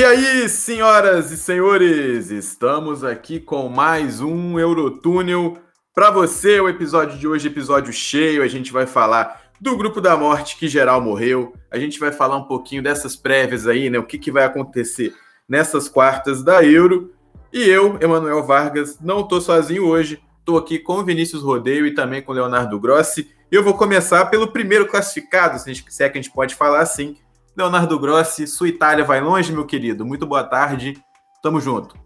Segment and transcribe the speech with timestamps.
[0.00, 5.58] E aí, senhoras e senhores, estamos aqui com mais um Eurotúnel.
[5.94, 10.16] Para você, o episódio de hoje, episódio cheio, a gente vai falar do grupo da
[10.16, 11.52] morte que geral morreu.
[11.70, 13.98] A gente vai falar um pouquinho dessas prévias aí, né?
[13.98, 15.12] O que, que vai acontecer
[15.46, 17.12] nessas quartas da Euro.
[17.52, 20.18] E eu, Emanuel Vargas, não estou sozinho hoje.
[20.38, 23.30] Estou aqui com o Vinícius Rodeio e também com Leonardo Grossi.
[23.52, 27.18] E eu vou começar pelo primeiro classificado, se é que a gente pode falar assim,
[27.56, 30.04] Leonardo Grossi, sua Itália vai longe, meu querido.
[30.04, 30.96] Muito boa tarde.
[31.42, 31.96] Tamo junto.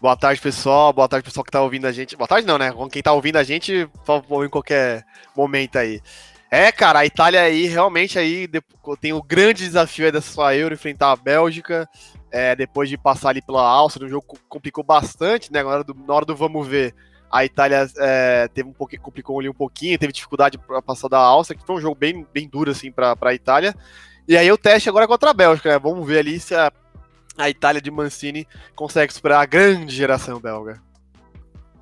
[0.00, 0.92] Boa tarde, pessoal.
[0.92, 2.16] Boa tarde, pessoal que tá ouvindo a gente.
[2.16, 2.72] Boa tarde, não, né?
[2.90, 5.04] Quem tá ouvindo a gente, por favor, em qualquer
[5.36, 6.00] momento aí.
[6.50, 8.48] É, cara, a Itália aí realmente aí
[9.00, 11.88] tem o grande desafio dessa sua Euro enfrentar a Bélgica.
[12.32, 15.62] É, depois de passar ali pela Áustria, o jogo complicou bastante, né?
[15.62, 16.94] Na hora do, na hora do vamos ver,
[17.30, 21.18] a Itália é, teve um pouquinho, complicou ali um pouquinho, teve dificuldade para passar da
[21.18, 23.74] Áustria, que foi um jogo bem, bem duro assim para a Itália.
[24.30, 25.76] E aí o teste agora é contra a Bélgica, né?
[25.76, 26.70] Vamos ver ali se a,
[27.36, 30.80] a Itália de Mancini consegue superar a grande geração belga.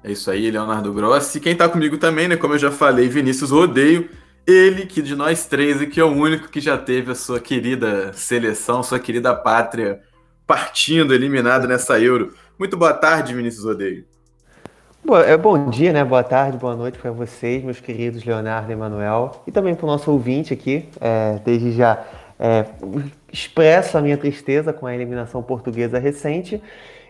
[0.02, 1.40] É isso aí, Leonardo Grossi.
[1.40, 2.38] Quem tá comigo também, né?
[2.38, 4.08] Como eu já falei, Vinícius Rodeio.
[4.46, 8.14] Ele que de nós três que é o único que já teve a sua querida
[8.14, 10.00] seleção, sua querida pátria
[10.46, 12.32] partindo, eliminado nessa Euro.
[12.58, 14.06] Muito boa tarde, Vinícius Rodeio.
[15.26, 16.02] É bom dia, né?
[16.02, 19.88] Boa tarde, boa noite para vocês, meus queridos Leonardo e Emanuel, e também para o
[19.88, 20.88] nosso ouvinte aqui.
[20.98, 22.02] É, desde já
[22.38, 22.64] é,
[23.32, 26.62] expresso a minha tristeza com a eliminação portuguesa recente.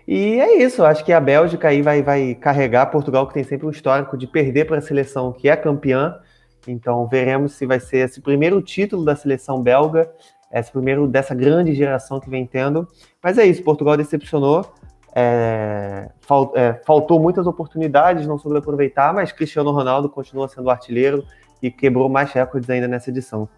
[0.07, 3.67] E é isso, acho que a Bélgica aí vai, vai carregar Portugal, que tem sempre
[3.67, 6.19] um histórico de perder para a seleção que é campeã.
[6.67, 10.11] Então veremos se vai ser esse primeiro título da seleção belga,
[10.51, 12.89] esse primeiro dessa grande geração que vem tendo.
[13.23, 14.65] Mas é isso, Portugal decepcionou.
[15.15, 16.09] É,
[16.55, 21.25] é, faltou muitas oportunidades, não soube aproveitar, mas Cristiano Ronaldo continua sendo artilheiro
[21.63, 23.49] e quebrou mais recordes ainda nessa edição.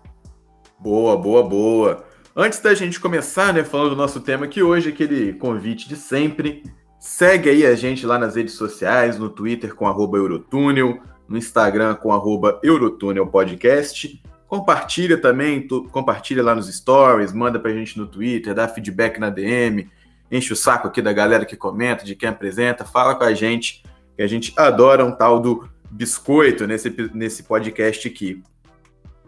[0.80, 2.04] Boa, boa, boa.
[2.34, 6.62] Antes da gente começar, né, falando do nosso tema aqui hoje, aquele convite de sempre.
[6.98, 10.98] Segue aí a gente lá nas redes sociais, no Twitter com Eurotúnel,
[11.28, 14.22] no Instagram com arroba Eurotúnel Podcast.
[14.48, 19.28] Compartilha também, tu, compartilha lá nos stories, manda pra gente no Twitter, dá feedback na
[19.28, 19.86] DM,
[20.32, 23.82] enche o saco aqui da galera que comenta, de quem apresenta, fala com a gente,
[24.16, 28.42] que a gente adora um tal do biscoito nesse, nesse podcast aqui.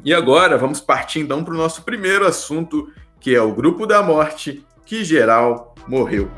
[0.04, 4.02] E agora vamos partir então para o nosso primeiro assunto, que é o grupo da
[4.02, 6.30] morte, que geral morreu.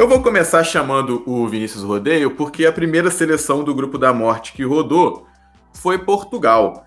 [0.00, 4.54] Eu vou começar chamando o Vinícius Rodeio porque a primeira seleção do grupo da morte
[4.54, 5.26] que rodou
[5.74, 6.86] foi Portugal.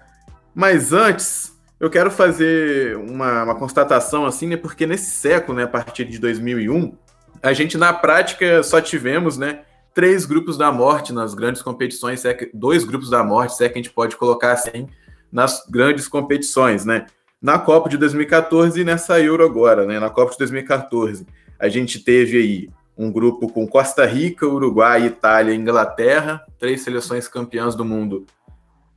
[0.53, 1.52] Mas antes,
[1.83, 4.55] eu quero fazer uma, uma, constatação assim, né?
[4.55, 6.95] Porque nesse século, né, a partir de 2001,
[7.41, 12.49] a gente na prática só tivemos, né, três grupos da morte nas grandes competições, é
[12.53, 14.87] dois grupos da morte, se é que a gente pode colocar assim,
[15.29, 17.05] nas grandes competições, né?
[17.41, 19.99] Na Copa de 2014 e nessa Euro agora, né?
[19.99, 21.27] Na Copa de 2014,
[21.59, 27.75] a gente teve aí um grupo com Costa Rica, Uruguai, Itália Inglaterra, três seleções campeãs
[27.75, 28.25] do mundo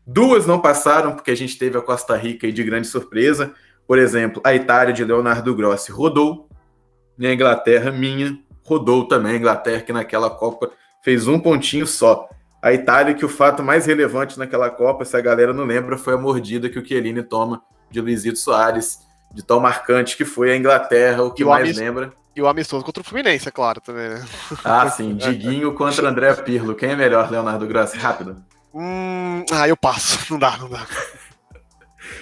[0.07, 3.53] Duas não passaram, porque a gente teve a Costa Rica e de grande surpresa.
[3.87, 6.49] Por exemplo, a Itália de Leonardo Grossi rodou,
[7.19, 9.33] e a Inglaterra, minha, rodou também.
[9.33, 10.71] A Inglaterra, que naquela Copa
[11.03, 12.29] fez um pontinho só.
[12.63, 16.15] A Itália, que o fato mais relevante naquela Copa, se a galera não lembra, foi
[16.15, 18.99] a mordida que o Chiellini toma de Luizito Soares,
[19.33, 22.13] de tão marcante que foi a Inglaterra, o que o mais lembra.
[22.35, 24.25] E o amistoso contra o Fluminense, é claro, também, né?
[24.63, 26.75] Ah, sim, Diguinho contra André Pirlo.
[26.75, 27.97] Quem é melhor, Leonardo Grossi?
[27.97, 28.37] Rápido.
[28.79, 30.19] Hum, ah, eu passo.
[30.31, 30.87] Não dá, não dá.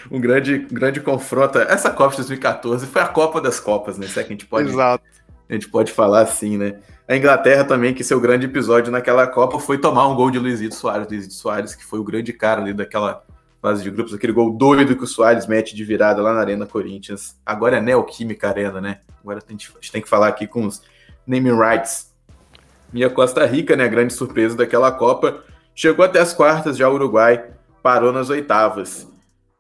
[0.09, 1.59] um grande, grande confronto.
[1.59, 4.07] Essa Copa de 2014 foi a Copa das Copas, né?
[4.07, 4.69] Se é que a gente pode.
[4.69, 5.03] Exato.
[5.49, 6.79] A gente pode falar assim, né?
[7.09, 10.77] A Inglaterra também, que seu grande episódio naquela Copa foi tomar um gol de Luizito
[10.77, 11.09] Soares.
[11.09, 13.25] Luizito Soares, que foi o grande cara ali daquela
[13.61, 16.67] fase de grupos, aquele gol doido que o Soares mete de virada lá na Arena
[16.67, 17.37] Corinthians.
[17.45, 19.01] Agora é Neoquímica Arena, né?
[19.21, 20.83] Agora a gente tem que falar aqui com os
[21.27, 22.15] naming rights.
[22.93, 23.85] E a Costa Rica, né?
[23.85, 25.43] A grande surpresa daquela Copa
[25.75, 27.51] Chegou até as quartas, já o Uruguai
[27.83, 29.09] parou nas oitavas.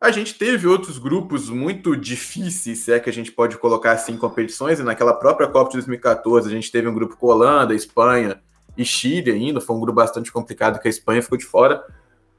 [0.01, 4.17] A gente teve outros grupos muito difíceis, se é que a gente pode colocar assim,
[4.17, 8.41] competições, e naquela própria Copa de 2014 a gente teve um grupo com Holanda, Espanha,
[8.77, 9.61] e Chile ainda.
[9.61, 11.85] Foi um grupo bastante complicado que a Espanha ficou de fora.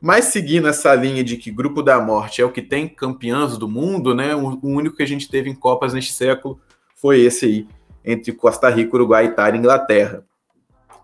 [0.02, 3.68] Mas seguindo essa linha de que grupo da morte é o que tem campeãs do
[3.68, 4.36] mundo, né?
[4.36, 6.60] O, único que a gente teve em Copas neste século
[6.96, 7.68] foi esse aí,
[8.04, 10.24] entre Costa Rica, Uruguai, Itália e Inglaterra.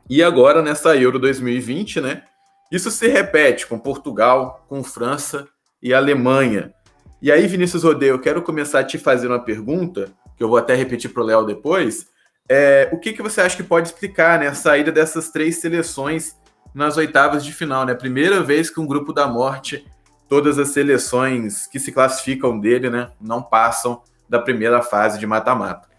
[0.09, 2.23] E agora, nessa Euro 2020, né?
[2.71, 5.45] Isso se repete com Portugal, com França
[5.83, 6.73] e Alemanha.
[7.21, 10.57] E aí, Vinícius Rodeio, eu quero começar a te fazer uma pergunta, que eu vou
[10.57, 12.07] até repetir para o Léo depois.
[12.47, 16.35] É, o que, que você acha que pode explicar né, a saída dessas três seleções
[16.73, 17.85] nas oitavas de final?
[17.85, 17.94] Né?
[17.94, 19.85] Primeira vez que um grupo da morte,
[20.29, 25.89] todas as seleções que se classificam dele, né, não passam da primeira fase de mata-mata.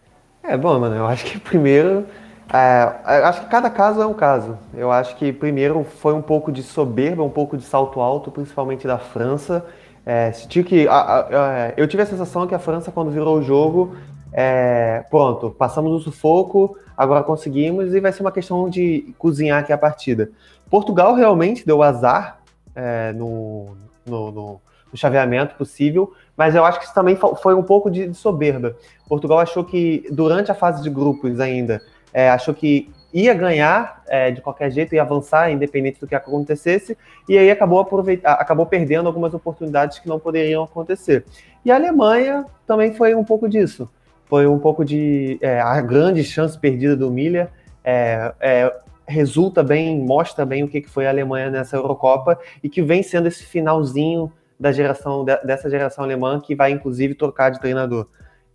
[0.43, 0.97] É bom, mano.
[0.97, 2.07] Eu acho que primeiro
[2.53, 4.59] é, acho que cada caso é um caso.
[4.75, 8.87] Eu acho que primeiro foi um pouco de soberba, um pouco de salto alto, principalmente
[8.87, 9.65] da França.
[10.05, 13.43] É, que, a, a, a, eu tive a sensação que a França, quando virou o
[13.43, 13.97] jogo,
[14.33, 19.73] é, pronto, passamos o sufoco, agora conseguimos e vai ser uma questão de cozinhar aqui
[19.73, 20.31] a partida.
[20.69, 22.41] Portugal realmente deu azar
[22.75, 24.61] é, no, no, no,
[24.91, 28.77] no, chaveamento possível, mas eu acho que isso também foi um pouco de, de soberba.
[29.09, 31.81] Portugal achou que durante a fase de grupos ainda
[32.13, 36.97] é, achou que ia ganhar é, de qualquer jeito, ia avançar, independente do que acontecesse,
[37.29, 37.87] e aí acabou,
[38.25, 41.25] acabou perdendo algumas oportunidades que não poderiam acontecer.
[41.65, 43.89] E a Alemanha também foi um pouco disso.
[44.27, 47.49] Foi um pouco de é, a grande chance perdida do Miller.
[47.85, 48.77] É, é,
[49.07, 53.29] resulta bem, mostra bem o que foi a Alemanha nessa Eurocopa e que vem sendo
[53.29, 58.07] esse finalzinho da geração dessa geração alemã que vai inclusive trocar de treinador.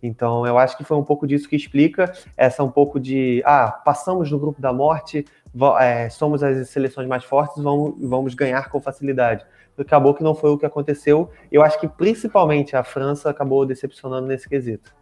[0.02, 3.70] Então, eu acho que foi um pouco disso que explica essa um pouco de, ah,
[3.84, 5.24] passamos no grupo da morte,
[5.80, 9.44] é, somos as seleções mais fortes, vamos, vamos ganhar com facilidade.
[9.76, 11.30] Acabou que não foi o que aconteceu.
[11.52, 14.92] Eu acho que principalmente a França acabou decepcionando nesse quesito.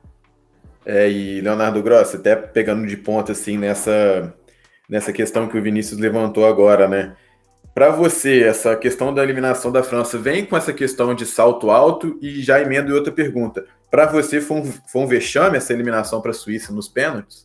[0.84, 4.34] É, e Leonardo Gross, até pegando de ponta assim nessa,
[4.88, 7.16] nessa questão que o Vinícius levantou agora, né?
[7.76, 12.18] Para você, essa questão da eliminação da França vem com essa questão de salto alto
[12.22, 13.66] e já emendo outra pergunta.
[13.90, 17.42] Para você, foi um, foi um vexame essa eliminação para a Suíça nos pênaltis?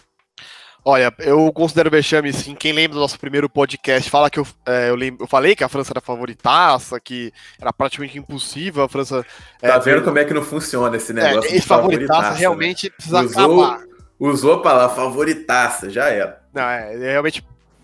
[0.86, 2.56] Olha, eu considero vexame, sim.
[2.56, 5.66] Quem lembra do nosso primeiro podcast fala que eu, é, eu, lembro, eu, falei que
[5.66, 9.25] a França era favoritaça, que era praticamente impossível a França.
[9.62, 11.51] É, tá vendo como é que não funciona esse é, negócio?
[11.51, 12.94] É, esse favoritaça, favoritaça realmente né?
[12.95, 13.86] precisa usou, acabar.
[14.18, 16.42] Usou a palavra favoritaça, já era.
[16.54, 17.44] Não, é, realmente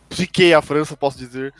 [0.09, 1.53] fiquei a França, posso dizer.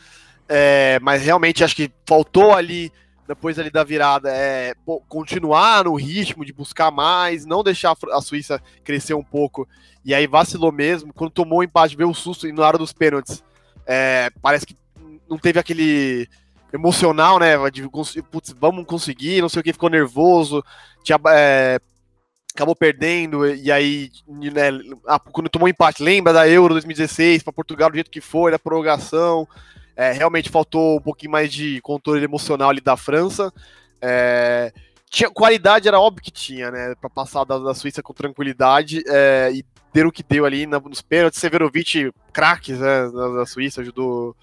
[0.48, 2.90] É, mas realmente acho que faltou ali
[3.28, 4.74] depois ali da virada, é
[5.06, 9.68] continuar no ritmo de buscar mais, não deixar a Suíça crescer um pouco.
[10.02, 11.12] E aí vacilou mesmo.
[11.12, 13.44] Quando tomou o empate, veio o susto e na hora dos pênaltis,
[13.86, 14.74] é, parece que
[15.28, 16.26] não teve aquele
[16.72, 17.54] emocional, né?
[17.70, 17.86] De,
[18.30, 20.64] putz, vamos conseguir, não sei o que, ficou nervoso,
[21.04, 21.78] tinha, é,
[22.54, 24.70] acabou perdendo, e aí, né,
[25.32, 29.46] quando tomou empate, lembra da Euro 2016 para Portugal do jeito que foi, da prorrogação.
[29.98, 33.52] É, realmente faltou um pouquinho mais de controle emocional ali da França.
[34.00, 34.72] É,
[35.10, 36.94] tinha, qualidade era óbvio que tinha, né?
[37.00, 40.78] Para passar da, da, Suíça com tranquilidade é, e ter o que deu ali na,
[40.78, 41.40] nos pênaltis.
[41.40, 44.36] Severovic, craques né, da, da, Suíça, ajudou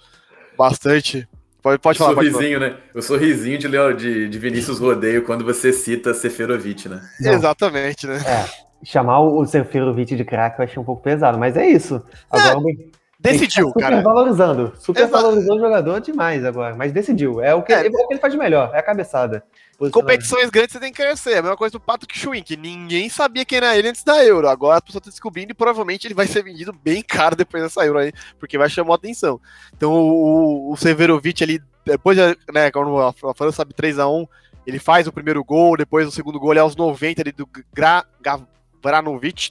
[0.57, 1.25] bastante.
[1.63, 2.15] Pode, pode falar.
[2.15, 2.81] Sorrisinho, pode falar.
[2.83, 2.89] né?
[2.93, 7.01] O sorrisinho de, Leo, de, de Vinícius Rodeio quando você cita Seferovic, né?
[7.21, 7.31] Não.
[7.31, 8.17] Exatamente, né?
[8.17, 12.03] É, chamar o Seferovic de craque eu achei um pouco pesado, mas é isso.
[12.29, 13.04] Agora, é.
[13.31, 14.01] Decidiu, super cara.
[14.01, 14.73] valorizando.
[14.79, 16.75] Super valorizando o jogador demais agora.
[16.75, 17.41] Mas decidiu.
[17.41, 17.85] É o, que, é.
[17.85, 19.43] é o que ele faz de melhor, é a cabeçada.
[19.91, 21.31] Competições grandes você tem que crescer.
[21.31, 24.23] É a mesma coisa do Patrick Schwinn, que ninguém sabia quem era ele antes da
[24.23, 24.47] Euro.
[24.47, 27.85] Agora a pessoa tá descobrindo e provavelmente ele vai ser vendido bem caro depois dessa
[27.85, 29.39] Euro aí, porque vai chamar a atenção.
[29.75, 34.27] Então o, o Severovic ali, depois, né, quando a França sabe 3x1,
[34.65, 38.05] ele faz o primeiro gol, depois o segundo gol é aos 90 ali do Gra,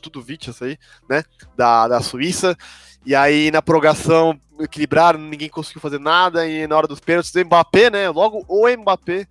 [0.01, 1.25] tudo Vic, isso aí, né,
[1.57, 2.57] da, da Suíça.
[3.07, 6.47] E aí na prorrogação equilibraram, ninguém conseguiu fazer nada.
[6.47, 8.09] E na hora dos pênaltis, o Mbappé, né?
[8.09, 9.27] Logo o Mbappé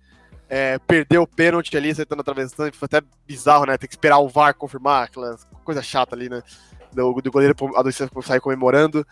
[0.48, 2.70] é, perdeu o pênalti ali, acertando a travessão.
[2.72, 3.76] Foi até bizarro, né?
[3.76, 6.42] Tem que esperar o VAR confirmar, aquela coisa chata ali, né?
[6.92, 9.04] Do, do goleiro a sair comemorando.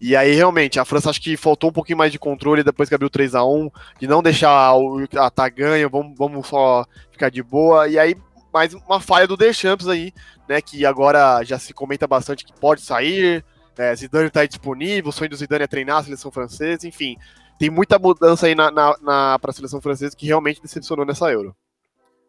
[0.00, 2.94] E aí, realmente, a França acho que faltou um pouquinho mais de controle depois que
[2.94, 7.30] abriu 3 a 1 de não deixar o ah, tá ganho, vamos, vamos só ficar
[7.30, 7.88] de boa.
[7.88, 8.16] E aí,
[8.58, 10.12] mais uma falha do Deschamps aí,
[10.48, 10.60] né?
[10.60, 13.44] Que agora já se comenta bastante que pode sair,
[13.76, 17.16] é, Zidane está disponível, o sonho do Zidane é treinar a seleção francesa, enfim.
[17.56, 21.30] Tem muita mudança aí na, na, na para a seleção francesa que realmente decepcionou nessa
[21.30, 21.54] Euro.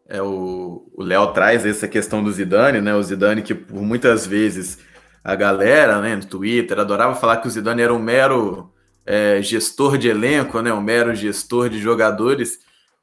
[0.08, 2.94] É, o Léo traz essa questão do Zidane, né?
[2.94, 4.78] O Zidane que por muitas vezes
[5.24, 8.72] a galera, né, no Twitter adorava falar que o Zidane era um mero
[9.04, 10.72] é, gestor de elenco, né?
[10.72, 12.60] Um mero gestor de jogadores.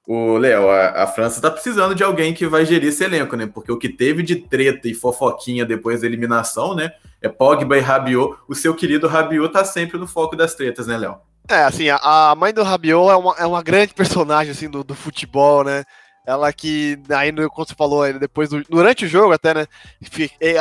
[0.07, 3.45] O Léo, a, a, França tá precisando de alguém que vai gerir esse elenco, né?
[3.45, 6.93] Porque o que teve de treta e fofoquinha depois da eliminação, né?
[7.21, 8.37] É Pogba e Rabiot.
[8.47, 11.17] O seu querido Rabiot tá sempre no foco das tretas, né, Léo?
[11.49, 11.97] É, assim, a,
[12.31, 15.83] a mãe do Rabiot é uma, é uma grande personagem, assim, do, do futebol, né?
[16.27, 19.67] Ela que, aí, como você falou, depois durante o jogo até, né?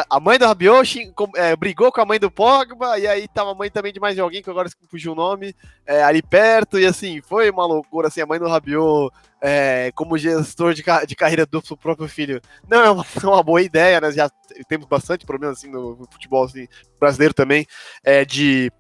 [0.09, 3.55] A mãe do Rabiot é, brigou com a mãe do Pogba, e aí tava a
[3.55, 6.87] mãe também de mais de alguém, que agora fugiu o nome, é, ali perto, e
[6.87, 11.45] assim, foi uma loucura, assim, a mãe do Rabiot é, como gestor de, de carreira
[11.45, 12.41] do seu próprio filho.
[12.69, 14.13] Não é uma, é uma, boa ideia, né?
[14.13, 14.31] Já
[14.69, 16.69] temos bastante problemas, assim, no, no futebol assim,
[17.01, 17.67] brasileiro também,
[18.05, 18.71] é, de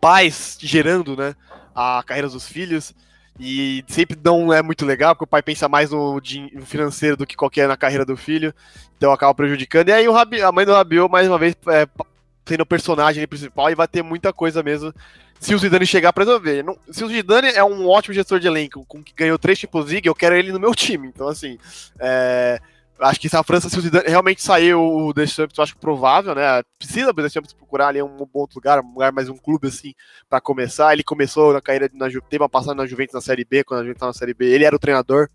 [0.00, 1.32] pais gerando, né,
[1.72, 2.92] a carreira dos filhos.
[3.38, 6.20] E sempre não é muito legal, porque o pai pensa mais no,
[6.64, 8.52] financeiro do que qualquer na carreira do filho,
[8.96, 9.88] então acaba prejudicando.
[9.88, 11.86] E aí o Rabi, a mãe do Rabiot, mais uma vez, é,
[12.44, 14.92] sendo o personagem principal, e vai ter muita coisa mesmo
[15.40, 16.62] se o Zidane chegar para resolver.
[16.62, 19.86] Não, se o Zidane é um ótimo gestor de elenco, com que ganhou três tipos
[19.86, 21.08] League, eu quero ele no meu time.
[21.08, 21.58] Então, assim,
[21.98, 22.60] é,
[23.00, 26.34] Acho que se a França, se o Zidane realmente sair o Deschamps, eu acho provável,
[26.34, 26.62] né?
[26.78, 29.94] Precisa o Deschamps procurar ali um bom lugar, um lugar mais um clube assim
[30.28, 30.92] para começar.
[30.92, 33.82] Ele começou na carreira na teve uma passagem na Juventus na Série B, quando a
[33.82, 35.28] Juventus estava na Série B, ele era o treinador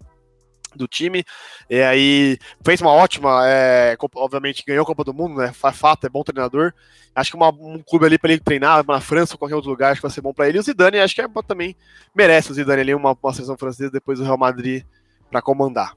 [0.75, 1.23] do time,
[1.69, 5.53] e aí fez uma ótima, é, obviamente ganhou a Copa do Mundo, né?
[5.53, 6.73] Fato, é bom treinador.
[7.15, 9.91] Acho que uma, um clube ali para ele treinar na França ou qualquer outro lugar,
[9.91, 10.57] acho que vai ser bom para ele.
[10.57, 11.77] E o Zidane, acho que é, também
[12.13, 14.83] merece o Zidane ali uma, uma seleção francesa depois do Real Madrid
[15.29, 15.95] para comandar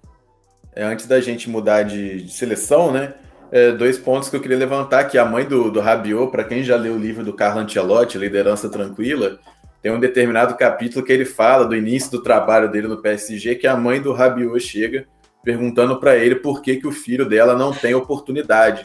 [0.76, 3.14] é, antes da gente mudar de, de seleção, né?
[3.50, 6.62] É, dois pontos que eu queria levantar, que a mãe do, do Rabiot, para quem
[6.62, 9.38] já leu o livro do Carlo Ancelotti, Liderança Tranquila,
[9.80, 13.66] tem um determinado capítulo que ele fala do início do trabalho dele no PSG, que
[13.66, 15.06] a mãe do Rabiot chega
[15.42, 18.84] perguntando para ele por que, que o filho dela não tem oportunidade.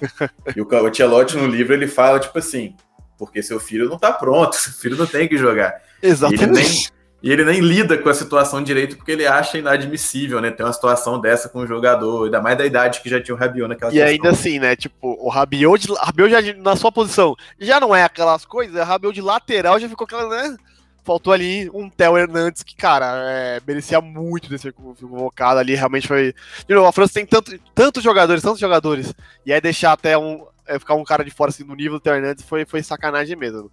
[0.55, 2.75] e o Ancelotti no livro ele fala tipo assim,
[3.17, 5.73] porque seu filho não tá pronto, seu filho não tem que jogar.
[6.01, 6.91] Exatamente.
[7.23, 10.49] E ele nem lida com a situação direito porque ele acha inadmissível, né?
[10.49, 13.37] Ter uma situação dessa com um jogador, ainda mais da idade que já tinha o
[13.37, 14.11] Rabiot naquela E situação.
[14.15, 14.75] ainda assim, né?
[14.75, 18.83] Tipo, o Rabiot, de, Rabiot já na sua posição já não é aquelas coisas, o
[18.83, 20.57] Rabiot de lateral já ficou aquela, né?
[21.03, 25.73] Faltou ali um Theo Hernandes que, cara, é, merecia muito de ser convocado ali.
[25.73, 26.33] Realmente foi.
[26.67, 29.11] De novo, a França tem tanto, tantos jogadores, tantos jogadores.
[29.43, 30.45] E aí deixar até um.
[30.67, 33.35] É, ficar um cara de fora assim no nível do Theo Hernandes foi, foi sacanagem
[33.35, 33.71] mesmo.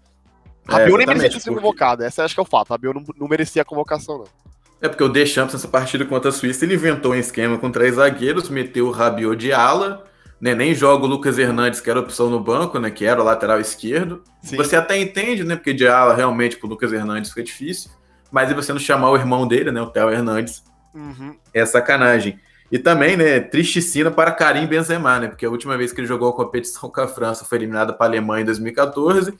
[0.69, 2.71] Rabiot é, nem merecia ser convocado, esse acho que é o fato.
[2.71, 4.25] Rabiot não, não merecia a convocação, não.
[4.81, 7.97] É porque o Deschamps, nessa partida contra a Suíça, ele inventou um esquema com três
[7.97, 10.05] zagueiros, meteu o Rabiot de ala,
[10.41, 13.25] né, nem joga o Lucas Hernandes, que era opção no banco, né, que era o
[13.25, 14.23] lateral esquerdo.
[14.41, 14.57] Sim.
[14.57, 17.91] Você até entende, né, porque de ala realmente com o Lucas Hernandes fica difícil,
[18.31, 20.63] mas e você não chamar o irmão dele, né, o Theo Hernandes,
[20.95, 21.37] uhum.
[21.53, 22.39] é sacanagem.
[22.71, 26.29] E também, né, tristicina para Karim Benzema, né, porque a última vez que ele jogou
[26.29, 29.37] a competição com a França foi eliminada para a Alemanha em 2014,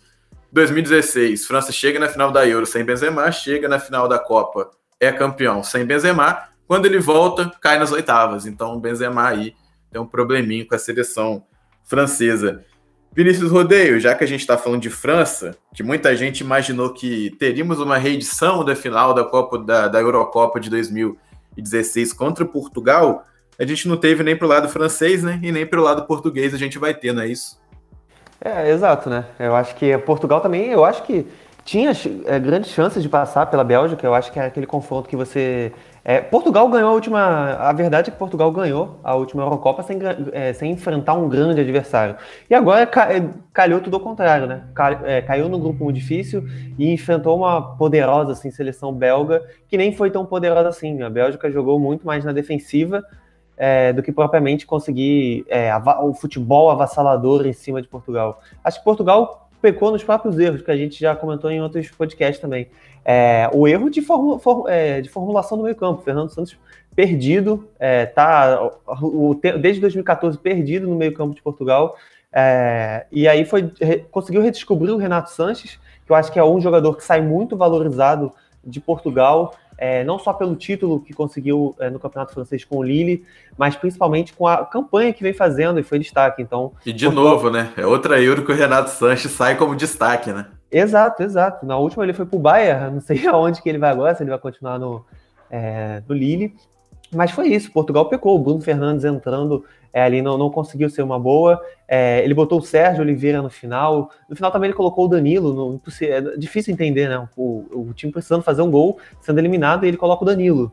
[0.53, 5.13] 2016, França chega na final da Euro sem Benzema, chega na final da Copa, é
[5.13, 6.49] campeão sem Benzema.
[6.67, 8.47] Quando ele volta, cai nas oitavas.
[8.47, 9.55] Então, o Benzema aí
[9.91, 11.45] tem um probleminho com a seleção
[11.85, 12.65] francesa.
[13.13, 17.35] Vinícius Rodeio, já que a gente está falando de França, que muita gente imaginou que
[17.39, 23.25] teríamos uma reedição da final da Copa da, da Eurocopa de 2016 contra Portugal,
[23.59, 25.41] a gente não teve nem para o lado francês, né?
[25.43, 27.59] E nem para o lado português a gente vai ter, não é isso?
[28.45, 29.25] É, exato, né?
[29.39, 31.27] Eu acho que Portugal também, eu acho que
[31.65, 31.93] tinha
[32.25, 34.07] é, grandes chances de passar pela Bélgica.
[34.07, 35.71] Eu acho que era aquele confronto que você.
[36.05, 37.21] É, Portugal ganhou a última.
[37.57, 39.99] A verdade é que Portugal ganhou a última Eurocopa sem,
[40.33, 42.17] é, sem enfrentar um grande adversário.
[42.49, 44.63] E agora é, calhou tudo ao contrário, né?
[45.05, 46.43] É, caiu no grupo muito difícil
[46.79, 51.03] e enfrentou uma poderosa assim, seleção belga, que nem foi tão poderosa assim.
[51.03, 53.05] A Bélgica jogou muito mais na defensiva
[53.59, 58.41] é, do que propriamente conseguir é, o futebol avassalador em cima de Portugal.
[58.63, 62.41] Acho que Portugal pecou nos próprios erros, que a gente já comentou em outros podcasts
[62.41, 62.69] também.
[63.05, 66.03] É, o erro de, for, é, de, formulação do meio campo.
[66.03, 66.57] Fernando Santos
[66.95, 71.97] perdido, é, tá o, desde 2014 perdido no meio campo de Portugal.
[72.33, 73.73] É, e aí foi
[74.11, 77.57] conseguiu redescobrir o Renato Sanches, que eu acho que é um jogador que sai muito
[77.57, 78.33] valorizado
[78.65, 82.83] de Portugal é, não só pelo título que conseguiu é, no Campeonato Francês com o
[82.83, 83.25] Lille,
[83.57, 86.43] mas principalmente com a campanha que vem fazendo e foi destaque.
[86.43, 87.73] Então, e de novo, né?
[87.77, 90.47] É outra Euro que o Renato Sanches sai como destaque, né?
[90.71, 91.65] Exato, exato.
[91.65, 94.23] Na última ele foi para o Bayern, não sei aonde que ele vai agora, se
[94.23, 95.05] ele vai continuar no,
[95.49, 96.55] é, no Lille.
[97.13, 98.37] Mas foi isso, Portugal pecou.
[98.37, 101.61] O Bruno Fernandes entrando é, ali não, não conseguiu ser uma boa.
[101.87, 104.11] É, ele botou o Sérgio Oliveira no final.
[104.29, 105.55] No final também ele colocou o Danilo.
[105.55, 107.27] No, é difícil entender, né?
[107.37, 110.71] O, o, time precisando fazer um gol, sendo eliminado, e ele coloca o Danilo.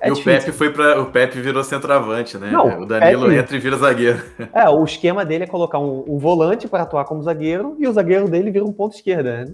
[0.00, 0.32] É e difícil.
[0.32, 2.50] o Pepe foi para o Pepe virou centroavante, né?
[2.50, 4.22] Não, o Danilo Pepe, entra e vira zagueiro.
[4.52, 7.92] É, o esquema dele é colocar um, um volante para atuar como zagueiro e o
[7.92, 9.44] zagueiro dele vira um ponto esquerda.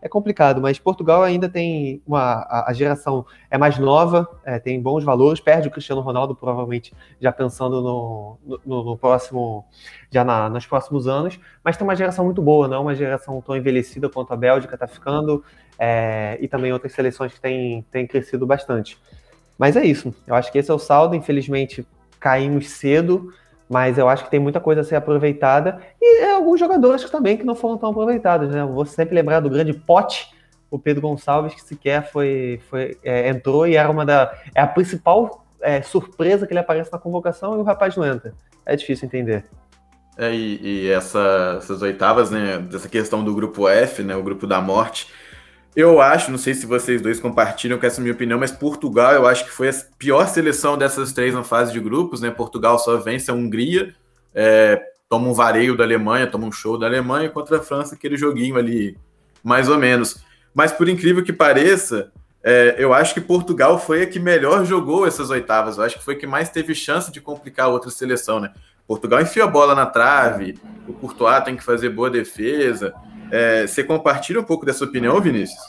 [0.00, 2.20] É complicado, mas Portugal ainda tem uma.
[2.20, 6.92] A, a geração é mais nova, é, tem bons valores, perde o Cristiano Ronaldo, provavelmente
[7.20, 9.64] já pensando no, no, no próximo.
[10.10, 13.40] já na, nos próximos anos, mas tem uma geração muito boa, não é uma geração
[13.40, 15.44] tão envelhecida quanto a Bélgica está ficando,
[15.78, 18.98] é, e também outras seleções que têm, têm crescido bastante.
[19.58, 21.86] Mas é isso, eu acho que esse é o saldo, infelizmente
[22.20, 23.32] caímos cedo
[23.68, 27.36] mas eu acho que tem muita coisa a ser aproveitada e é, alguns jogadores também
[27.36, 28.64] que não foram tão aproveitados, né?
[28.64, 30.30] vou sempre lembrar do grande Pote,
[30.70, 34.66] o Pedro Gonçalves, que sequer foi, foi é, entrou e era uma da é a
[34.66, 38.34] principal é, surpresa que ele aparece na convocação e o rapaz não entra.
[38.64, 39.44] É difícil entender.
[40.16, 44.46] É, e, e essa, essas oitavas, né, dessa questão do grupo F, né, o grupo
[44.46, 45.08] da morte,
[45.80, 49.28] eu acho, não sei se vocês dois compartilham com essa minha opinião, mas Portugal eu
[49.28, 52.32] acho que foi a pior seleção dessas três na fase de grupos, né?
[52.32, 53.94] Portugal só vence a Hungria,
[54.34, 58.16] é, toma um vareio da Alemanha, toma um show da Alemanha contra a França, aquele
[58.16, 58.98] joguinho ali,
[59.40, 60.20] mais ou menos.
[60.52, 62.10] Mas por incrível que pareça,
[62.42, 65.78] é, eu acho que Portugal foi a que melhor jogou essas oitavas.
[65.78, 68.52] Eu acho que foi a que mais teve chance de complicar a outra seleção, né?
[68.84, 70.58] Portugal enfia a bola na trave,
[70.88, 72.92] o Courtois tem que fazer boa defesa.
[73.30, 75.60] É, você compartilha um pouco dessa opinião, Vinícius?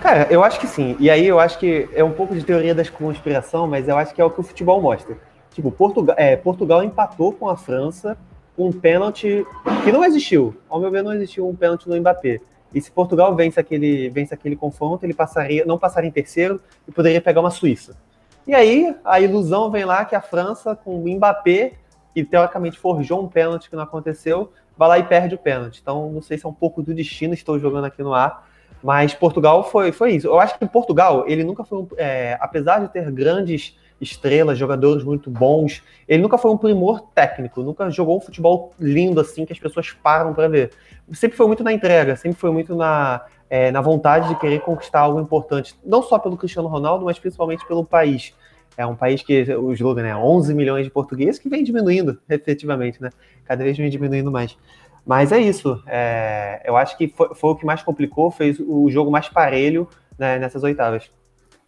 [0.00, 0.96] Cara, eu acho que sim.
[0.98, 4.14] E aí eu acho que é um pouco de teoria da conspiração, mas eu acho
[4.14, 5.16] que é o que o futebol mostra.
[5.52, 8.16] Tipo, Portugal, é, Portugal empatou com a França
[8.56, 9.46] um pênalti
[9.84, 10.54] que não existiu.
[10.68, 12.40] Ao meu ver, não existiu um pênalti no Mbappé.
[12.72, 16.92] E se Portugal vence aquele, vence aquele confronto, ele passaria, não passaria em terceiro e
[16.92, 17.96] poderia pegar uma Suíça.
[18.46, 21.74] E aí a ilusão vem lá que a França, com o Mbappé,
[22.12, 25.80] que teoricamente forjou um pênalti que não aconteceu, vai lá e perde o pênalti.
[25.80, 28.48] Então, não sei se é um pouco do destino, estou jogando aqui no ar,
[28.82, 30.26] mas Portugal foi, foi isso.
[30.26, 35.04] Eu acho que Portugal, ele nunca foi, um, é, apesar de ter grandes estrelas, jogadores
[35.04, 39.52] muito bons, ele nunca foi um primor técnico, nunca jogou um futebol lindo assim que
[39.52, 40.70] as pessoas param para ver.
[41.12, 45.00] Sempre foi muito na entrega, sempre foi muito na, é, na vontade de querer conquistar
[45.00, 48.34] algo importante, não só pelo Cristiano Ronaldo, mas principalmente pelo país.
[48.76, 52.18] É um país que o slogan é né, 11 milhões de portugueses, que vem diminuindo,
[52.28, 53.10] efetivamente, né?
[53.44, 54.56] Cada vez vem diminuindo mais.
[55.06, 55.82] Mas é isso.
[55.86, 59.88] É, eu acho que foi, foi, o que mais complicou, fez o jogo mais parelho
[60.18, 61.10] né, nessas oitavas.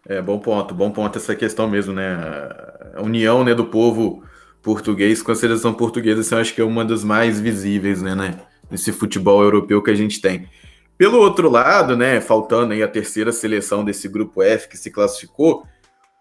[0.08, 2.16] É, bom ponto, bom ponto essa questão mesmo, né?
[2.94, 4.22] A união né, do povo
[4.62, 8.14] português com a seleção portuguesa, assim, eu acho que é uma das mais visíveis, né,
[8.14, 8.40] né?
[8.70, 10.48] Nesse futebol europeu que a gente tem.
[10.98, 15.64] Pelo outro lado, né, faltando aí a terceira seleção desse grupo F que se classificou,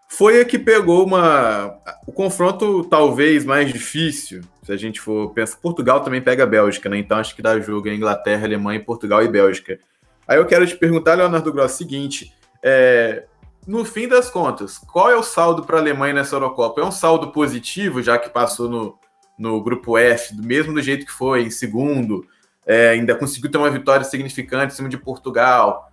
[0.07, 5.57] foi a que pegou uma o confronto talvez mais difícil, se a gente for pensar.
[5.57, 6.97] Portugal também pega a Bélgica, né?
[6.97, 9.79] Então acho que dá jogo em Inglaterra, Alemanha, Portugal e Bélgica.
[10.27, 13.25] Aí eu quero te perguntar, Leonardo Gross, o seguinte: é,
[13.67, 16.81] no fim das contas, qual é o saldo para a Alemanha nessa Eurocopa?
[16.81, 18.99] É um saldo positivo, já que passou no,
[19.37, 22.25] no grupo F, do mesmo do jeito que foi, em segundo,
[22.65, 25.91] é, ainda conseguiu ter uma vitória significante em cima de Portugal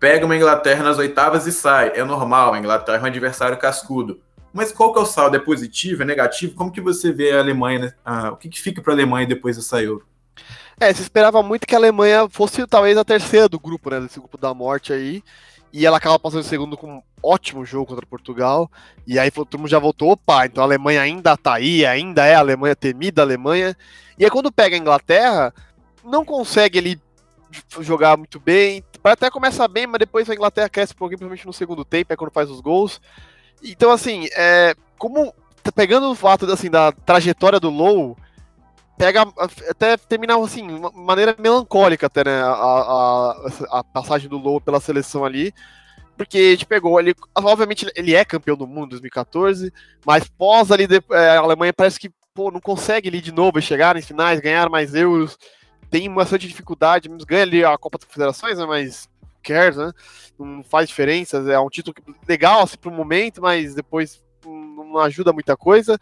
[0.00, 1.92] pega uma Inglaterra nas oitavas e sai.
[1.94, 4.18] É normal, a Inglaterra é um adversário cascudo.
[4.52, 5.36] Mas qual que é o saldo?
[5.36, 6.02] É positivo?
[6.02, 6.54] É negativo?
[6.56, 7.78] Como que você vê a Alemanha?
[7.78, 7.92] Né?
[8.04, 10.04] Ah, o que, que fica para a Alemanha depois dessa Euro?
[10.80, 14.00] É, se esperava muito que a Alemanha fosse talvez a terceira do grupo, né?
[14.00, 15.22] Desse grupo da morte aí.
[15.72, 18.68] E ela acaba passando em segundo com um ótimo jogo contra Portugal.
[19.06, 22.34] E aí todo mundo já voltou, opa, então a Alemanha ainda tá aí, ainda é
[22.34, 23.76] a Alemanha temida a Alemanha.
[24.18, 25.54] E aí quando pega a Inglaterra,
[26.02, 27.00] não consegue ele
[27.80, 31.52] jogar muito bem, até começa bem, mas depois a Inglaterra cresce um pouquinho, principalmente no
[31.52, 33.00] segundo tempo, é quando faz os gols.
[33.62, 35.34] Então, assim, é, como
[35.74, 38.16] pegando o fato assim, da trajetória do Low,
[38.96, 39.22] pega
[39.68, 44.80] até terminar assim, de maneira melancólica até, né, a, a, a, passagem do Low pela
[44.80, 45.54] seleção ali,
[46.16, 49.72] porque a gente pegou, ele, obviamente ele é campeão do mundo em 2014,
[50.04, 53.96] mas pós ali, é, a Alemanha parece que, pô, não consegue ali de novo chegar
[53.96, 55.38] em finais, ganhar mais euros,
[55.88, 59.08] tem bastante dificuldade, ganha ali a Copa das Confederações, né, mas
[59.42, 59.92] cares, né?
[60.38, 61.94] Não faz diferença, é um título
[62.28, 65.98] legal assim, para o momento, mas depois não ajuda muita coisa.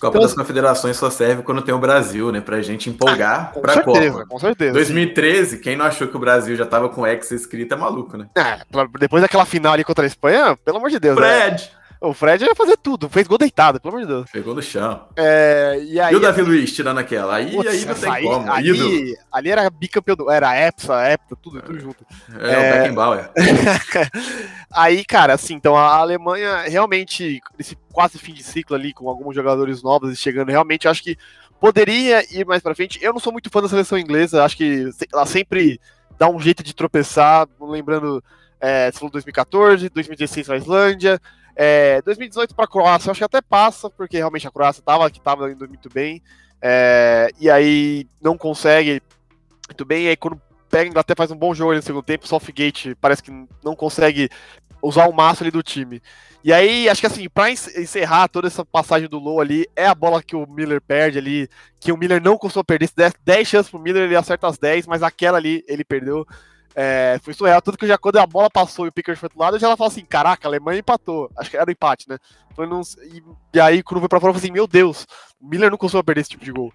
[0.00, 2.40] Copa então, das Confederações só serve quando tem o Brasil, né?
[2.40, 4.26] Pra gente empolgar ah, pra certeza, Copa.
[4.26, 4.72] Com certeza.
[4.72, 8.28] 2013, quem não achou que o Brasil já tava com X escrito é maluco, né?
[8.36, 8.60] É,
[9.00, 11.18] depois daquela final ali contra a Espanha, pelo amor de Deus.
[11.18, 11.26] Né?
[11.26, 11.62] Fred!
[11.64, 11.77] Né?
[12.00, 14.30] O Fred ia fazer tudo, fez gol deitado, pelo amor de Deus.
[14.30, 15.08] Pegou no chão.
[15.16, 17.34] É, e, aí, e o Davi Luiz tirando aquela?
[17.34, 18.52] Aí, Putz, aí não tem aí, como.
[18.52, 22.06] Ali, ali era bicampeão, do, era EPSA, EPTA, tudo, tudo junto.
[22.38, 22.58] É, é...
[22.58, 23.30] o Beckenbauer.
[24.70, 29.34] aí, cara, assim, então a Alemanha realmente, nesse quase fim de ciclo ali, com alguns
[29.34, 31.18] jogadores novos chegando, realmente acho que
[31.60, 33.02] poderia ir mais pra frente.
[33.02, 35.80] Eu não sou muito fã da seleção inglesa, acho que ela sempre
[36.16, 38.22] dá um jeito de tropeçar, lembrando,
[38.60, 41.20] é, você falou 2014, 2016 a Islândia,
[41.60, 45.18] é, 2018 para a Croácia, acho que até passa, porque realmente a Croácia estava que
[45.18, 46.22] estava indo muito bem.
[46.62, 49.02] É, e aí não consegue
[49.68, 50.04] muito bem.
[50.04, 50.40] E aí quando
[50.70, 53.32] pega a Inglaterra, faz um bom jogo no segundo tempo, o Southgate parece que
[53.64, 54.30] não consegue
[54.80, 56.00] usar o máximo ali do time.
[56.44, 59.94] E aí, acho que assim, pra encerrar toda essa passagem do Low ali, é a
[59.96, 61.48] bola que o Miller perde ali,
[61.80, 62.86] que o Miller não costuma perder.
[62.86, 66.24] Se der 10 chances pro Miller, ele acerta as 10, mas aquela ali ele perdeu.
[66.80, 69.36] É, foi surreal, tudo que já quando a bola passou e o Pickers foi do
[69.36, 71.28] lado, já falo assim, caraca, a Alemanha empatou.
[71.36, 72.18] Acho que era empate, né?
[72.56, 73.20] Num, e,
[73.52, 75.04] e, aí quando foi pra fora, eu falei assim, meu Deus,
[75.40, 76.72] o Miller não costuma perder esse tipo de gol.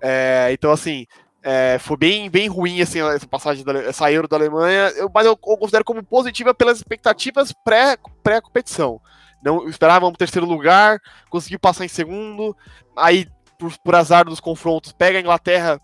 [0.00, 1.06] É, então, assim,
[1.40, 5.24] é, foi bem, bem ruim assim, essa passagem, da, essa Euro da Alemanha, eu, mas
[5.24, 9.00] eu, eu, considero como positiva pelas expectativas pré-competição.
[9.00, 10.98] Pré não esperava um terceiro lugar,
[11.30, 12.56] conseguiu passar em segundo,
[12.96, 15.80] aí por, por azar dos confrontos pega a Inglaterra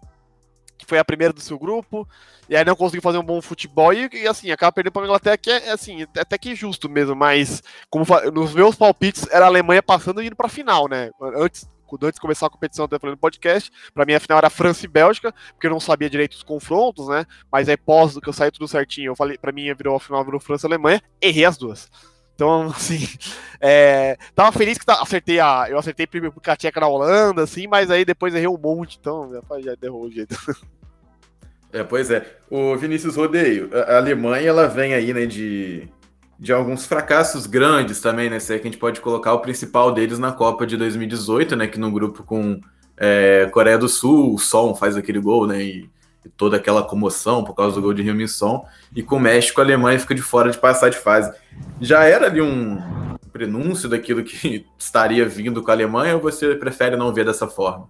[0.80, 2.08] que foi a primeira do seu grupo,
[2.48, 5.04] e aí não conseguiu fazer um bom futebol, e, e assim, acaba perdendo para a
[5.04, 9.44] Inglaterra, que é, assim, é até que justo mesmo, mas como nos meus palpites era
[9.44, 11.10] a Alemanha passando e indo para a final, né?
[11.36, 14.84] Antes, antes de começar a competição, até falando podcast, para mim a final era França
[14.84, 17.26] e Bélgica, porque eu não sabia direito os confrontos, né?
[17.52, 20.24] Mas aí pós que eu saí tudo certinho, eu falei, para mim virou a final
[20.24, 21.90] virou França e Alemanha, errei as duas.
[22.40, 23.06] Então, assim,
[23.60, 25.66] é, tava feliz que acertei a.
[25.68, 29.30] Eu acertei primeiro a Tcheca na Holanda, assim, mas aí depois errei um monte, então
[29.62, 30.34] já derrubou o jeito.
[31.72, 32.26] É, pois é.
[32.50, 35.88] O Vinícius Rodeio, a Alemanha, ela vem aí, né, de,
[36.36, 38.40] de alguns fracassos grandes também, né?
[38.40, 41.68] Se é que a gente pode colocar o principal deles na Copa de 2018, né?
[41.68, 42.60] Que no grupo com
[42.96, 45.62] é, Coreia do Sul, o Son faz aquele gol, né?
[45.62, 45.88] E,
[46.36, 48.64] toda aquela comoção por causa do gol de Son.
[48.94, 51.32] E com o México, a Alemanha fica de fora de passar de fase.
[51.80, 52.78] Já era ali um
[53.32, 57.88] prenúncio daquilo que estaria vindo com a Alemanha ou você prefere não ver dessa forma?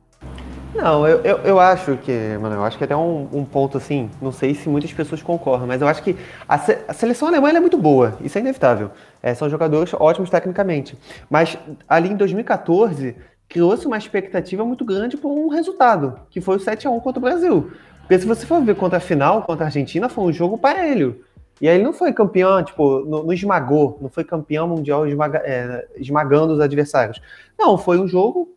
[0.74, 4.08] Não, eu, eu, eu, acho que, mano, eu acho que até um, um, ponto assim,
[4.22, 6.16] não sei se muitas pessoas concordam, mas eu acho que
[6.48, 8.92] a, se, a seleção alemã é muito boa, isso é inevitável.
[9.20, 10.96] É, são jogadores ótimos tecnicamente.
[11.28, 13.16] Mas ali em 2014,
[13.48, 17.72] criou-se uma expectativa muito grande por um resultado, que foi o 7x1 contra o Brasil.
[18.10, 21.20] Porque se você for ver contra a final, contra a Argentina, foi um jogo parelho.
[21.60, 25.86] E aí ele não foi campeão, tipo, não, esmagou, não foi campeão mundial esmaga, é,
[25.94, 27.22] esmagando os adversários.
[27.56, 28.48] Não, foi um jogo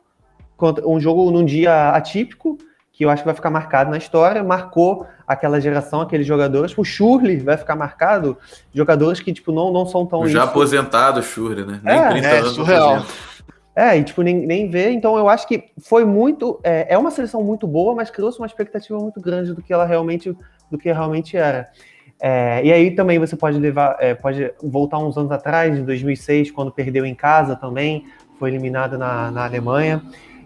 [0.87, 2.57] um jogo num dia atípico,
[2.91, 6.75] que eu acho que vai ficar marcado na história, marcou aquela geração, aqueles jogadores.
[6.75, 8.35] O Shurley vai ficar marcado,
[8.73, 10.21] jogadores que tipo não, não são tão.
[10.21, 10.49] O já isso.
[10.49, 11.79] aposentado Shurley, né?
[11.83, 13.05] Nem é, 30 é, anos surreal.
[13.75, 14.91] É, e tipo, nem, nem vê.
[14.91, 16.59] Então eu acho que foi muito.
[16.63, 19.85] É, é uma seleção muito boa, mas criou-se uma expectativa muito grande do que ela
[19.85, 20.35] realmente,
[20.69, 21.69] do que realmente era.
[22.19, 26.51] É, e aí também você pode levar, é, pode voltar uns anos atrás, em 2006,
[26.51, 28.05] quando perdeu em casa também,
[28.39, 30.01] foi eliminado na, na Alemanha.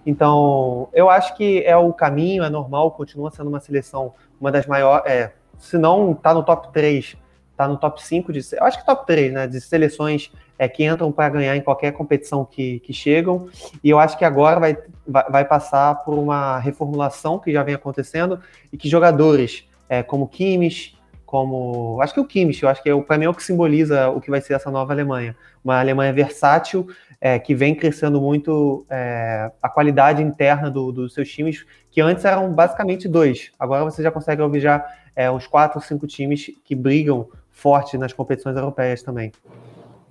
[0.06, 4.66] Então, eu acho que é o caminho, é normal, continua sendo uma seleção, uma das
[4.66, 7.18] maiores, é, se não está no top 3,
[7.58, 10.86] está no top 5 de, eu acho que top 3, né, de seleções é, que
[10.86, 13.50] entram para ganhar em qualquer competição que, que chegam,
[13.84, 17.74] e eu acho que agora vai, vai, vai, passar por uma reformulação que já vem
[17.74, 18.40] acontecendo,
[18.72, 22.00] e que jogadores é, como Kimmich, como.
[22.02, 24.22] Acho que o Kimmich, eu acho que é, para mim é o que simboliza o
[24.22, 25.36] que vai ser essa nova Alemanha.
[25.64, 26.88] Uma Alemanha versátil,
[27.20, 32.24] é, que vem crescendo muito é, a qualidade interna do, dos seus times, que antes
[32.24, 33.52] eram basicamente dois.
[33.60, 37.98] Agora você já consegue ouvir já é, uns quatro ou cinco times que brigam forte
[37.98, 39.32] nas competições europeias também.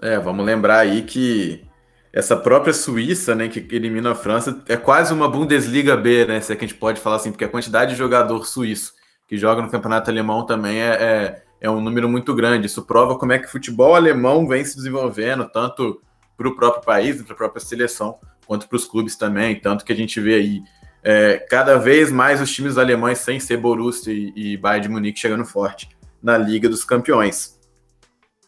[0.02, 1.64] É, vamos lembrar aí que
[2.12, 6.52] essa própria Suíça, né, que elimina a França, é quase uma Bundesliga B, né, se
[6.52, 8.94] é que a gente pode falar assim, porque a quantidade de jogador suíço
[9.28, 12.66] que joga no campeonato alemão também é, é, é, um número muito grande.
[12.66, 16.00] Isso prova como é que o futebol alemão vem se desenvolvendo, tanto
[16.36, 19.58] para o próprio país, para a própria seleção, quanto para os clubes também.
[19.58, 20.62] Tanto que a gente vê aí
[21.02, 25.18] é, cada vez mais os times alemães, sem ser Borussia e, e Bayern de Munique,
[25.18, 27.56] chegando forte na Liga dos Campeões.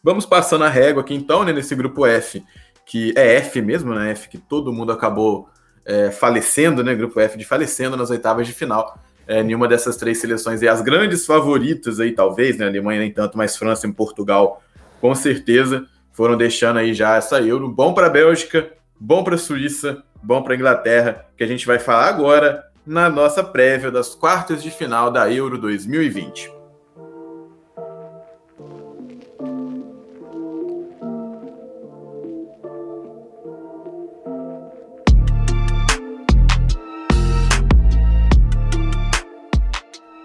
[0.03, 2.43] Vamos passando a régua aqui então, né, nesse grupo F,
[2.85, 4.11] que é F mesmo, né?
[4.11, 5.49] F que todo mundo acabou
[5.85, 6.95] é, falecendo, né?
[6.95, 10.61] Grupo F de falecendo nas oitavas de final é, nenhuma dessas três seleções.
[10.61, 12.65] E as grandes favoritas aí, talvez, né?
[12.65, 14.63] Alemanha nem tanto, mas França e Portugal,
[14.99, 17.69] com certeza, foram deixando aí já essa Euro.
[17.69, 21.67] Bom para a Bélgica, bom para a Suíça, bom para a Inglaterra, que a gente
[21.67, 26.58] vai falar agora na nossa prévia das quartas de final da Euro 2020.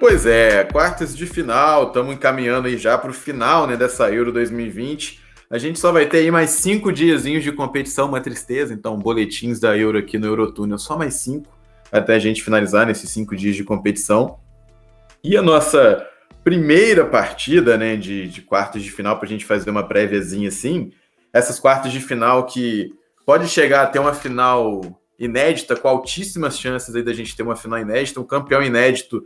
[0.06, 4.30] Pois é, quartas de final, estamos encaminhando aí já para o final né, dessa Euro
[4.30, 5.18] 2020.
[5.48, 9.58] A gente só vai ter aí mais cinco diazinhos de competição, uma tristeza, então boletins
[9.58, 11.50] da Euro aqui no Eurotúnel, só mais cinco,
[11.90, 14.38] até a gente finalizar nesses cinco dias de competição.
[15.24, 16.06] E a nossa
[16.44, 20.92] primeira partida né, de, de quartas de final, para a gente fazer uma préviazinha assim,
[21.32, 22.92] essas quartas de final que
[23.24, 24.82] pode chegar até uma final
[25.18, 29.24] inédita, com altíssimas chances aí da gente ter uma final inédita, um campeão inédito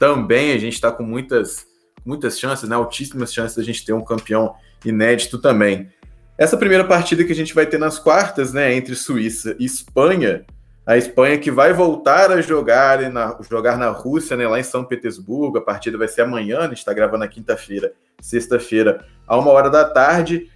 [0.00, 1.66] também a gente está com muitas,
[2.02, 5.90] muitas chances, né, altíssimas chances da gente ter um campeão inédito também.
[6.38, 10.46] Essa primeira partida que a gente vai ter nas quartas, né, entre Suíça e Espanha,
[10.86, 14.82] a Espanha que vai voltar a jogar na, jogar na Rússia, né, lá em São
[14.86, 15.58] Petersburgo.
[15.58, 19.68] A partida vai ser amanhã, a gente está gravando na quinta-feira, sexta-feira, a uma hora
[19.68, 20.50] da tarde.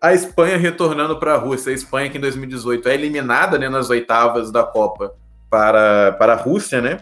[0.00, 1.72] A Espanha retornando para a Rússia.
[1.72, 5.12] A Espanha que em 2018 é eliminada né, nas oitavas da Copa
[5.50, 7.00] para, para a Rússia, né?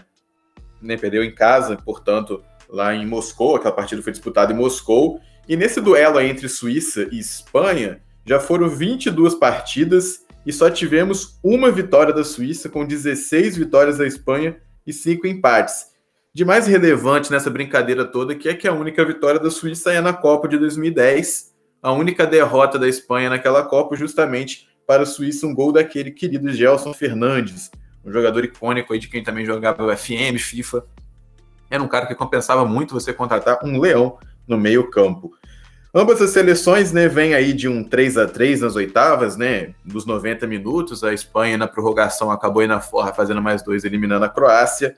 [0.85, 0.97] Né?
[0.97, 3.57] Perdeu em casa, portanto, lá em Moscou.
[3.57, 5.20] Aquela partida foi disputada em Moscou.
[5.49, 11.70] E nesse duelo entre Suíça e Espanha, já foram 22 partidas e só tivemos uma
[11.70, 15.87] vitória da Suíça, com 16 vitórias da Espanha e 5 empates.
[16.33, 20.01] De mais relevante nessa brincadeira toda, que é que a única vitória da Suíça é
[20.01, 25.47] na Copa de 2010, a única derrota da Espanha naquela Copa, justamente para a Suíça,
[25.47, 27.70] um gol daquele querido Gelson Fernandes,
[28.05, 30.85] um jogador icônico aí de quem também jogava o FM, FIFA.
[31.71, 35.33] Era um cara que compensava muito você contratar um leão no meio campo.
[35.95, 40.05] Ambas as seleções, né, vêm aí de um 3 a 3 nas oitavas, né, dos
[40.05, 41.05] 90 minutos.
[41.05, 44.97] A Espanha na prorrogação acabou aí na forra fazendo mais dois, eliminando a Croácia.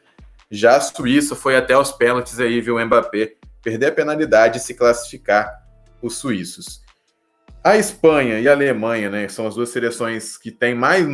[0.51, 4.61] Já a Suíça foi até os pênaltis aí, viu, o Mbappé perder a penalidade e
[4.61, 5.53] se classificar
[6.01, 6.81] os suíços.
[7.66, 11.05] A Espanha e a Alemanha, né, são as duas seleções que têm mais,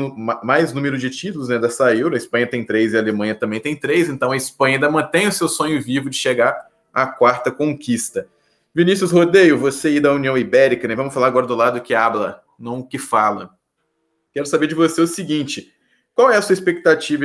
[0.45, 2.15] mais número de títulos né, dessa Euro.
[2.15, 5.27] A Espanha tem três e a Alemanha também tem três, então a Espanha ainda mantém
[5.27, 6.55] o seu sonho vivo de chegar
[6.93, 8.29] à quarta conquista.
[8.75, 10.95] Vinícius Rodeio, você aí da União Ibérica, né?
[10.95, 13.49] Vamos falar agora do lado que habla, não que fala.
[14.31, 15.73] Quero saber de você o seguinte:
[16.15, 17.25] qual é a sua expectativa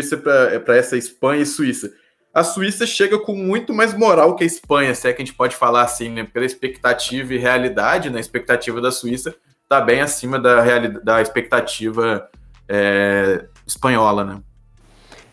[0.63, 1.91] para essa Espanha e Suíça?
[2.33, 5.35] A Suíça chega com muito mais moral que a Espanha, se é que a gente
[5.35, 6.23] pode falar assim, né?
[6.23, 8.17] Pela expectativa e realidade, né?
[8.17, 10.61] A expectativa da Suíça está bem acima da,
[11.03, 12.29] da expectativa
[12.67, 14.39] é, espanhola, né?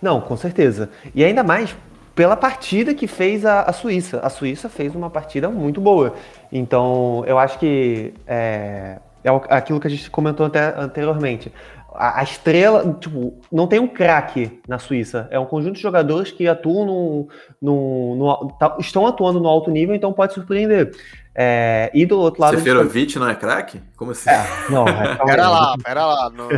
[0.01, 0.91] Não, com certeza.
[1.15, 1.75] E ainda mais
[2.15, 4.21] pela partida que fez a, a, Suíça.
[4.21, 6.15] A Suíça fez uma partida muito boa.
[6.53, 11.53] Então, eu acho que é, é aquilo que a gente comentou até anteriormente.
[11.95, 15.29] A, a estrela, tipo, não tem um craque na Suíça.
[15.31, 17.29] É um conjunto de jogadores que atuam no,
[17.61, 20.93] no, no tá, estão atuando no alto nível, então pode surpreender.
[21.37, 22.57] É, e do outro lado.
[22.57, 23.81] Seferovic não é craque?
[23.97, 24.31] Como assim?
[24.31, 26.31] É, não, é, pera lá, pera lá.
[26.31, 26.49] Não...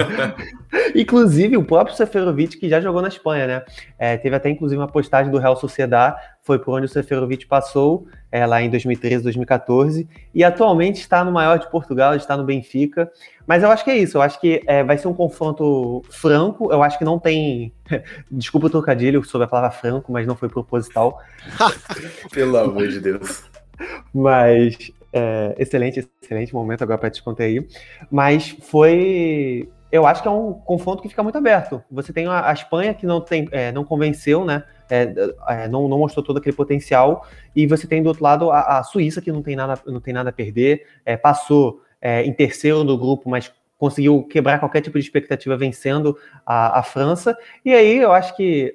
[0.94, 3.62] inclusive, o próprio Seferovic, que já jogou na Espanha, né?
[3.98, 8.06] É, teve até, inclusive, uma postagem do Real Sociedad, foi por onde o Seferovic passou,
[8.30, 13.10] é, lá em 2013, 2014, e atualmente está no maior de Portugal, está no Benfica.
[13.46, 16.70] Mas eu acho que é isso, eu acho que é, vai ser um confronto franco,
[16.70, 17.72] eu acho que não tem.
[18.30, 21.18] Desculpa o trocadilho sobre a palavra franco, mas não foi proposital.
[22.30, 23.55] Pelo amor de Deus.
[24.12, 27.66] Mas é, excelente, excelente momento agora para te aí.
[28.10, 29.66] Mas foi.
[29.90, 31.82] Eu acho que é um confronto que fica muito aberto.
[31.90, 34.64] Você tem a, a Espanha que não, tem, é, não convenceu, né?
[34.90, 35.14] É,
[35.48, 37.26] é, não, não, mostrou todo aquele potencial.
[37.54, 40.12] E você tem do outro lado a, a Suíça que não tem nada, não tem
[40.12, 40.86] nada a perder.
[41.04, 46.18] É, passou é, em terceiro no grupo, mas conseguiu quebrar qualquer tipo de expectativa vencendo
[46.44, 47.36] a, a França.
[47.64, 48.74] E aí eu acho que,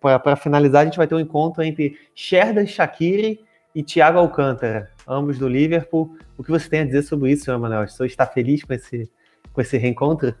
[0.00, 3.40] para finalizar, a gente vai ter um encontro entre Sherdan Shaqiri
[3.74, 6.16] e Thiago Alcântara, ambos do Liverpool.
[6.36, 7.86] O que você tem a dizer sobre isso, Emanuel?
[7.86, 9.10] Você está feliz com esse,
[9.52, 10.34] com esse reencontro?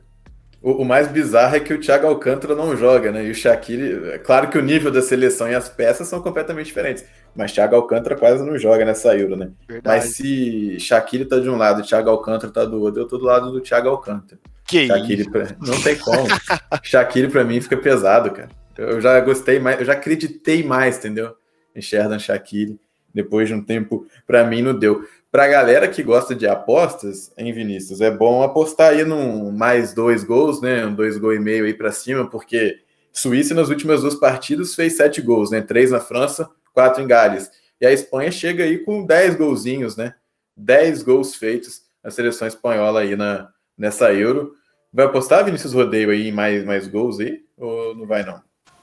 [0.62, 3.24] O, o, mais bizarro é que o Thiago Alcântara não joga, né?
[3.24, 6.66] E o Shaqiri, é claro que o nível da seleção e as peças são completamente
[6.66, 9.50] diferentes, mas Thiago Alcântara quase não joga nessa Euro, né?
[9.66, 9.96] Verdade.
[9.96, 13.16] Mas se Shaqiri tá de um lado e Thiago Alcântara tá do outro, eu tô
[13.16, 14.38] do lado do Thiago Alcântara.
[14.68, 15.46] Que Shaqiri pra...
[15.60, 16.26] Não tem como.
[16.84, 18.48] Shaqiri pra mim fica pesado, cara.
[18.76, 21.34] Eu já gostei mais, eu já acreditei mais, entendeu?
[21.74, 22.78] Em Sheridan Shaqiri
[23.14, 25.04] depois de um tempo, para mim não deu.
[25.30, 29.94] Para a galera que gosta de apostas, em Vinícius, é bom apostar aí num mais
[29.94, 30.84] dois gols, né?
[30.86, 32.80] Um dois gols e meio aí para cima, porque
[33.12, 35.60] Suíça nas últimas duas partidas fez sete gols, né?
[35.60, 37.50] Três na França, quatro em Gales.
[37.80, 40.14] E a Espanha chega aí com dez golzinhos, né?
[40.56, 44.54] Dez gols feitos na seleção espanhola aí na, nessa Euro.
[44.92, 47.40] Vai apostar, Vinícius Rodeio, aí em mais, mais gols aí?
[47.56, 48.42] Ou não vai, não?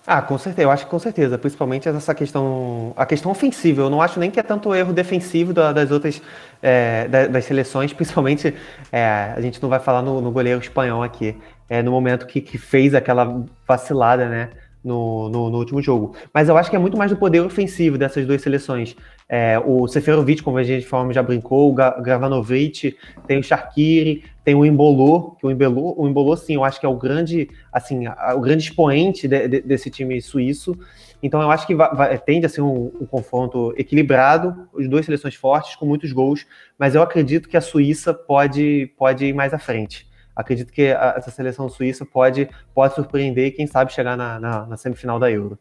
[0.09, 3.81] Ah, com certeza, eu acho que com certeza, principalmente essa questão, a questão ofensiva.
[3.81, 6.21] Eu não acho nem que é tanto erro defensivo das outras
[6.63, 8.53] é, das, seleções, principalmente
[8.89, 11.35] é, a gente não vai falar no, no goleiro espanhol aqui,
[11.67, 14.49] é, no momento que, que fez aquela vacilada, né?
[14.87, 16.15] no, no, no, último jogo.
[16.33, 18.95] Mas eu acho que é muito mais do poder ofensivo dessas duas seleções.
[19.27, 22.95] É, o Seferovic, como a gente já brincou, o Gravanovic,
[23.27, 26.85] tem o Sharkiri, tem o Embolô, que o Embolô, o Embolô, sim, eu acho que
[26.85, 30.73] é o grande, assim, o grande expoente de, de, desse time suíço.
[31.21, 35.05] Então eu acho que vai, vai, tende a ser um, um, confronto equilibrado, as duas
[35.05, 36.47] seleções fortes, com muitos gols,
[36.79, 41.15] mas eu acredito que a Suíça pode, pode ir mais à frente acredito que a,
[41.17, 45.31] essa seleção suíça pode, pode surpreender e, quem sabe, chegar na, na, na, semifinal da
[45.31, 45.57] Euro.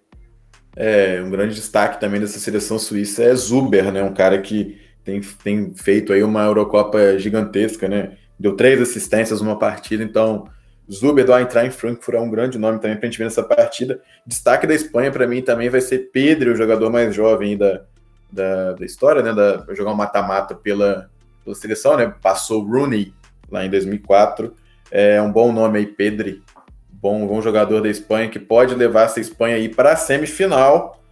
[0.76, 4.02] É, um grande destaque também dessa seleção suíça é Zuber, né?
[4.02, 8.18] Um cara que tem, tem feito aí uma Eurocopa gigantesca, né?
[8.38, 10.48] Deu três assistências numa partida, então
[10.90, 14.00] Zuber do Eintracht Frankfurt é um grande nome também para a gente ver nessa partida.
[14.26, 17.82] Destaque da Espanha para mim também vai ser Pedro, o jogador mais jovem da,
[18.30, 19.32] da, da história, né?
[19.32, 21.10] Da, jogar um mata-mata pela,
[21.42, 22.14] pela seleção, né?
[22.22, 23.12] Passou Rooney
[23.50, 24.54] lá em 2004.
[24.90, 26.42] É um bom nome aí, Pedri.
[26.88, 31.02] Bom, bom jogador da Espanha que pode levar essa Espanha aí para a semifinal.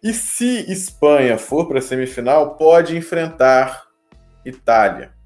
[0.00, 3.82] E se Espanha for para a semifinal, pode enfrentar
[4.44, 5.17] Itália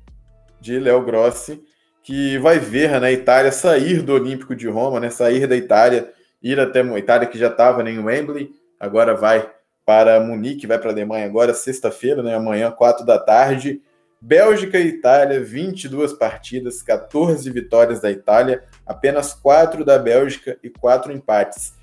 [0.62, 1.60] de Léo Grossi
[2.02, 6.10] que vai ver né, a Itália sair do Olímpico de Roma, né, sair da Itália,
[6.42, 9.48] ir até a Itália que já estava né, em Wembley, agora vai
[9.86, 13.80] para Munique, vai para a Alemanha agora, sexta-feira, né, amanhã, quatro da tarde.
[14.20, 21.12] Bélgica e Itália, 22 partidas, 14 vitórias da Itália, apenas 4 da Bélgica e 4
[21.12, 21.74] empates.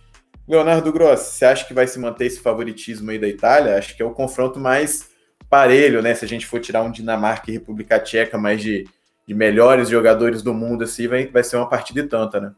[0.48, 3.78] Leonardo Grossi, você acha que vai se manter esse favoritismo aí da Itália?
[3.78, 5.09] Acho que é o confronto mais
[5.50, 6.14] parelho, né?
[6.14, 8.88] Se a gente for tirar um Dinamarca e República Tcheca mais de
[9.30, 12.52] de melhores jogadores do mundo, assim, vai, vai ser uma partida e tanta, né?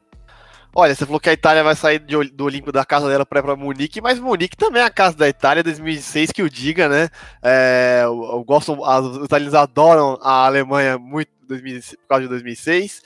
[0.73, 3.99] Olha, você falou que a Itália vai sair do Olímpico da casa dela para Munique,
[3.99, 7.10] mas Munique também é a casa da Itália, 2006 que o diga, né?
[7.43, 13.01] É, eu, eu gosto, os italianos adoram a Alemanha muito 2000, por causa de 2006.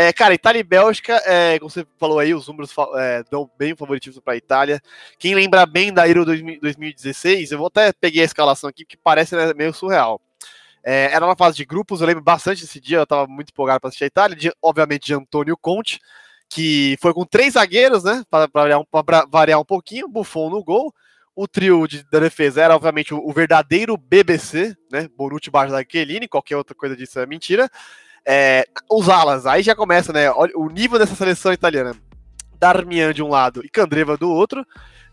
[0.00, 3.74] É, cara, Itália e Bélgica, é, como você falou aí, os números é, dão bem
[3.74, 4.80] favoritismo para a Itália.
[5.18, 9.34] Quem lembra bem da Euro 2016, eu vou até peguei a escalação aqui, que parece
[9.34, 10.20] né, meio surreal.
[10.84, 13.80] É, era uma fase de grupos, eu lembro bastante desse dia, eu estava muito empolgado
[13.80, 15.98] para assistir a Itália, de, obviamente de Antônio Conte,
[16.48, 18.84] que foi com três zagueiros, né, para variar, um,
[19.28, 20.94] variar um pouquinho, Buffon no gol,
[21.34, 26.28] o trio de, da defesa era, obviamente, o, o verdadeiro BBC, né, Bonucci, da Chiellini,
[26.28, 27.68] qualquer outra coisa disso é mentira,
[28.28, 31.96] é, os alas, aí já começa, né, olha, o nível dessa seleção italiana,
[32.60, 34.66] Darmian de um lado e Candreva do outro,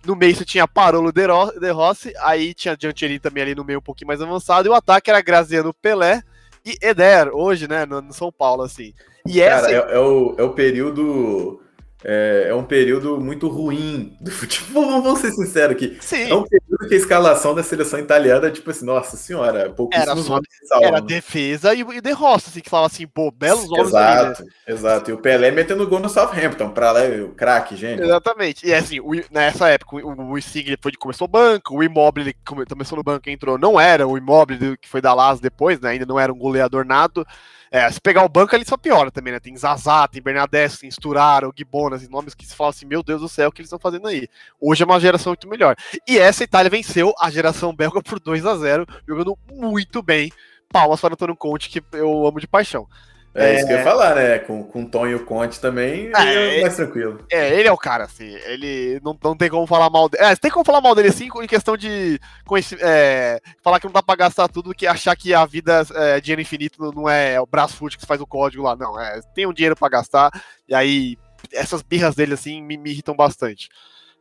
[0.06, 1.26] no meio você tinha Parolo de,
[1.72, 5.10] Rossi, aí tinha Giancherini também ali no meio um pouquinho mais avançado, e o ataque
[5.10, 6.22] era Graziano Pelé
[6.66, 8.94] e Eder, hoje, né, no, no São Paulo, assim.
[9.26, 9.72] E essa...
[9.72, 11.62] Cara, é, é, o, é o período
[12.08, 15.02] é, é, um período muito ruim do futebol.
[15.02, 15.98] Vamos ser sinceros aqui.
[16.00, 16.30] Sim.
[16.30, 20.42] É um período que a escalação da seleção italiana, tipo assim, nossa senhora, pouquíssimos era,
[20.68, 23.88] só, era defesa e, e de roça, assim, que falava assim, pô, belos homens.
[23.88, 24.56] Exato, ali, né?
[24.68, 25.10] exato.
[25.10, 28.04] E o Pelé metendo gol no Southampton, pra lá, o craque, gente.
[28.04, 28.68] Exatamente.
[28.68, 33.04] E assim, o, nessa época, o, o Insigne foi, começou banco, o Immobile começou no
[33.04, 35.90] banco e entrou, não era o Immobile que foi da Las depois, né?
[35.90, 37.26] Ainda não era um goleador nato.
[37.76, 39.40] É, se pegar o banco, ele só piora também, né?
[39.42, 43.28] Tem Zazá, tem Bernadette, tem Sturaro, Gibonas, nomes que se fala assim, meu Deus do
[43.28, 44.30] céu, o que eles estão fazendo aí?
[44.62, 45.76] Hoje é uma geração muito melhor.
[46.08, 50.32] E essa Itália venceu a geração belga por 2 a 0 jogando muito bem.
[50.72, 52.88] Palmas para Antônio Conte, que eu amo de paixão.
[53.36, 54.40] É, é, isso que eu ia falar, né?
[54.40, 57.26] Com, com o Tom e o Conte também, é, é mais tranquilo.
[57.30, 58.34] É, ele é o cara, assim.
[58.46, 60.24] Ele não, não tem como falar mal dele.
[60.24, 62.18] É, tem como falar mal dele, sim, em questão de
[62.80, 66.42] é, falar que não dá pra gastar tudo, que achar que a vida é dinheiro
[66.42, 68.76] infinito não é o Brasfoot que faz o código lá.
[68.76, 70.32] Não, é, tem um dinheiro pra gastar,
[70.68, 71.18] e aí
[71.52, 73.68] essas birras dele, assim, me, me irritam bastante.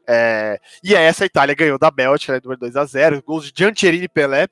[0.07, 4.05] É, e aí, essa Itália ganhou da Bélgica, né, 2 a 0 gols de Giancherini
[4.05, 4.48] e Pelé.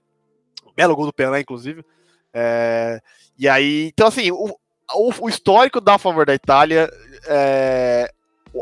[0.75, 1.85] Belo gol do Pelé, inclusive.
[2.33, 3.01] É,
[3.39, 4.57] e aí, então assim, o,
[4.95, 6.91] o, o, histórico dá a favor da Itália.
[7.27, 8.11] É,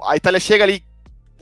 [0.04, 0.84] a Itália chega ali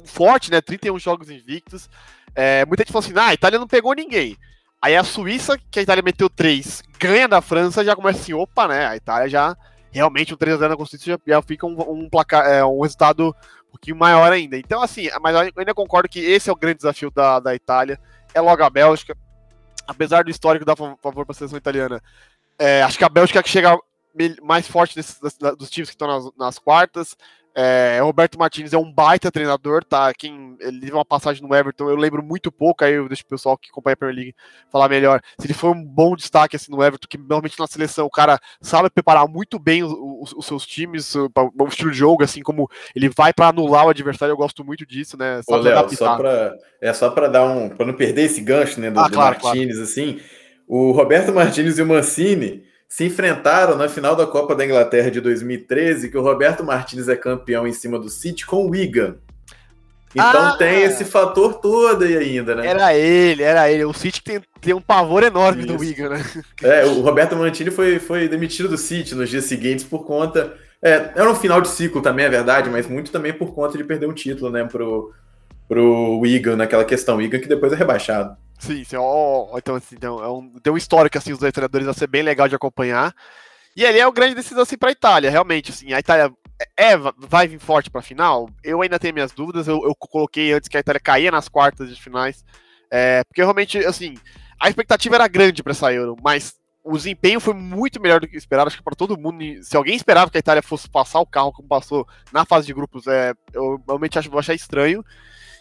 [0.04, 0.60] forte, né?
[0.60, 1.88] 31 jogos invictos.
[2.34, 4.36] É, muita gente fala assim: ah, a Itália não pegou ninguém.
[4.80, 8.68] Aí a Suíça, que a Itália meteu 3, ganha da França, já começa assim: opa,
[8.68, 8.86] né?
[8.86, 9.56] A Itália já
[9.90, 13.34] realmente um 3x0 na Constituição já, já, fica um, um, placar, é, um resultado
[13.66, 14.56] um pouquinho maior ainda.
[14.56, 17.98] Então, assim, mas eu ainda concordo que esse é o grande desafio da, da Itália.
[18.34, 19.16] É logo a Bélgica
[19.88, 22.02] apesar do histórico dar favor para a seleção italiana,
[22.58, 23.78] é, acho que a Bélgica que chega
[24.42, 24.94] mais forte
[25.56, 27.16] dos times que estão nas, nas quartas.
[27.60, 30.14] É, Roberto Martins é um baita treinador, tá?
[30.14, 33.28] Quem ele teve uma passagem no Everton, eu lembro muito pouco, aí eu deixo o
[33.28, 34.36] pessoal que acompanha a Premier League
[34.70, 35.20] falar melhor.
[35.40, 38.38] Se ele foi um bom destaque assim no Everton, que normalmente na seleção o cara
[38.60, 42.70] sabe preparar muito bem os, os, seus times, o, o, estilo de jogo, assim como
[42.94, 45.40] ele vai para anular o adversário, eu gosto muito disso, né?
[45.48, 48.88] Ô, Léo, só pra, é só para dar um, para não perder esse gancho, né,
[48.88, 49.82] do, ah, do claro, Martins, claro.
[49.82, 50.20] assim.
[50.68, 55.20] O Roberto Martins e o Mancini se enfrentaram na final da Copa da Inglaterra de
[55.20, 59.16] 2013, que o Roberto Martins é campeão em cima do City com o Wigan.
[60.14, 62.66] Então ah, tem esse fator todo aí ainda, né?
[62.66, 63.84] Era ele, era ele.
[63.84, 65.72] O City tem, tem um pavor enorme Isso.
[65.72, 66.24] do Wigan, né?
[66.62, 70.54] É, o Roberto Mantini foi, foi demitido do City nos dias seguintes por conta.
[70.82, 73.84] É, era um final de ciclo também, é verdade, mas muito também por conta de
[73.84, 75.12] perder um título, né, pro,
[75.68, 77.16] pro Wigan naquela questão.
[77.16, 78.34] O Wigan que depois é rebaixado.
[78.58, 78.96] Sim, sim
[79.54, 82.48] então, assim, então, é um, tem um histórico, assim, os treinadores a ser bem legal
[82.48, 83.14] de acompanhar.
[83.76, 86.32] E ali é o grande decisão, assim, pra Itália, realmente, assim, a Itália
[86.76, 88.50] é, vai vir forte para a final?
[88.64, 89.68] Eu ainda tenho minhas dúvidas.
[89.68, 92.44] Eu, eu, coloquei antes que a Itália caía nas quartas de finais,
[92.90, 94.14] é, porque realmente, assim,
[94.60, 98.36] a expectativa era grande para essa Euro, mas o desempenho foi muito melhor do que
[98.36, 98.68] esperado.
[98.68, 101.52] Acho que para todo mundo, se alguém esperava que a Itália fosse passar o carro
[101.52, 105.04] como passou na fase de grupos, é, eu realmente acho, vou achar estranho.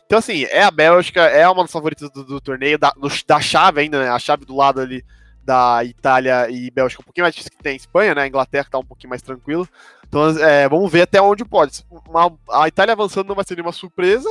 [0.07, 2.93] Então, assim, é a Bélgica, é uma das favoritas do, do torneio, da,
[3.27, 4.09] da chave ainda, né?
[4.09, 5.03] A chave do lado ali
[5.43, 8.21] da Itália e Bélgica um pouquinho mais difícil que tem a Espanha, né?
[8.21, 9.67] A Inglaterra tá um pouquinho mais tranquilo.
[10.07, 11.85] Então, é, vamos ver até onde pode.
[12.07, 14.29] Uma, a Itália avançando não vai ser nenhuma surpresa,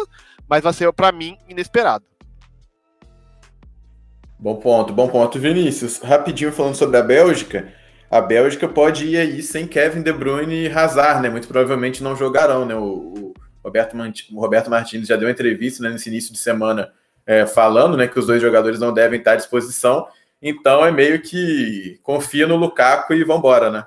[0.48, 2.06] mas vai ser, para mim, inesperado.
[4.38, 5.98] Bom ponto, bom ponto, Vinícius.
[5.98, 7.70] Rapidinho falando sobre a Bélgica,
[8.10, 11.28] a Bélgica pode ir aí sem Kevin De Bruyne e Hazard, né?
[11.28, 12.74] Muito provavelmente não jogarão, né?
[12.74, 13.34] O, o
[13.66, 13.96] Roberto,
[14.32, 16.92] o Roberto Martins já deu uma entrevista né, nesse início de semana
[17.26, 20.06] é, falando, né, que os dois jogadores não devem estar à disposição.
[20.40, 23.84] Então é meio que confia no Lukaku e vambora, né?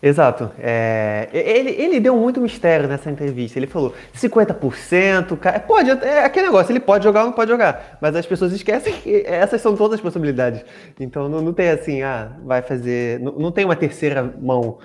[0.00, 0.52] Exato.
[0.60, 3.58] É, ele, ele deu muito mistério nessa entrevista.
[3.58, 7.98] Ele falou 50%, pode, é aquele negócio, ele pode jogar ou não pode jogar.
[8.00, 10.64] Mas as pessoas esquecem que essas são todas as possibilidades.
[11.00, 13.18] Então não, não tem assim, ah, vai fazer.
[13.18, 14.78] Não, não tem uma terceira mão.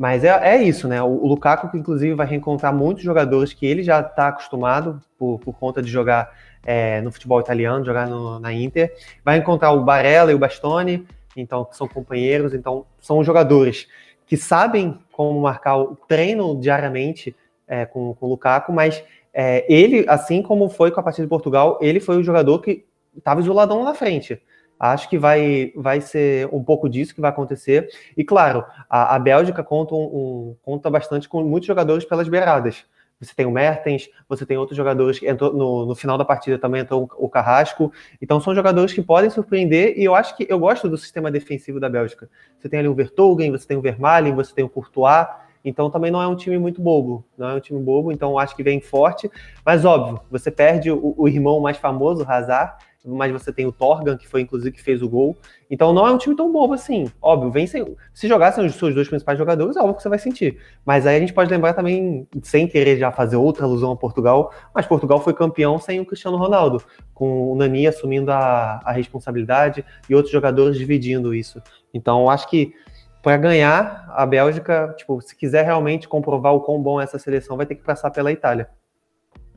[0.00, 1.02] Mas é, é isso, né?
[1.02, 5.52] O, o Lukaku, inclusive, vai reencontrar muitos jogadores que ele já está acostumado por, por
[5.52, 6.34] conta de jogar
[6.64, 8.94] é, no futebol italiano, jogar no, na Inter.
[9.22, 13.88] Vai encontrar o Barella e o Bastoni, então, que são companheiros, então são jogadores
[14.26, 17.36] que sabem como marcar o treino diariamente
[17.68, 21.28] é, com, com o Lukaku, mas é, ele, assim como foi com a partida de
[21.28, 24.40] Portugal, ele foi o jogador que estava isoladão na frente.
[24.80, 27.90] Acho que vai, vai ser um pouco disso que vai acontecer.
[28.16, 32.86] E claro, a, a Bélgica conta, um, um, conta bastante com muitos jogadores pelas beiradas.
[33.20, 36.58] Você tem o Mertens, você tem outros jogadores que entrou no, no final da partida
[36.58, 37.92] também entrou o Carrasco.
[38.22, 41.78] Então são jogadores que podem surpreender e eu acho que eu gosto do sistema defensivo
[41.78, 42.30] da Bélgica.
[42.58, 45.26] Você tem ali o Vertogen, você tem o Vermaelen, você tem o Courtois.
[45.62, 48.56] Então também não é um time muito bobo, não é um time bobo, então acho
[48.56, 49.30] que vem forte.
[49.62, 53.72] Mas óbvio, você perde o, o irmão mais famoso, o Hazard, mas você tem o
[53.72, 55.36] Torgan, que foi inclusive que fez o gol.
[55.70, 57.10] Então não é um time tão bobo assim.
[57.20, 60.18] Óbvio, vem sem, se jogassem os seus dois principais jogadores, é óbvio que você vai
[60.18, 60.58] sentir.
[60.84, 64.52] Mas aí a gente pode lembrar também, sem querer já fazer outra alusão a Portugal,
[64.74, 66.82] mas Portugal foi campeão sem o Cristiano Ronaldo,
[67.14, 71.62] com o Nani assumindo a, a responsabilidade e outros jogadores dividindo isso.
[71.94, 72.74] Então acho que
[73.22, 77.56] para ganhar a Bélgica, tipo, se quiser realmente comprovar o quão bom é essa seleção,
[77.56, 78.68] vai ter que passar pela Itália.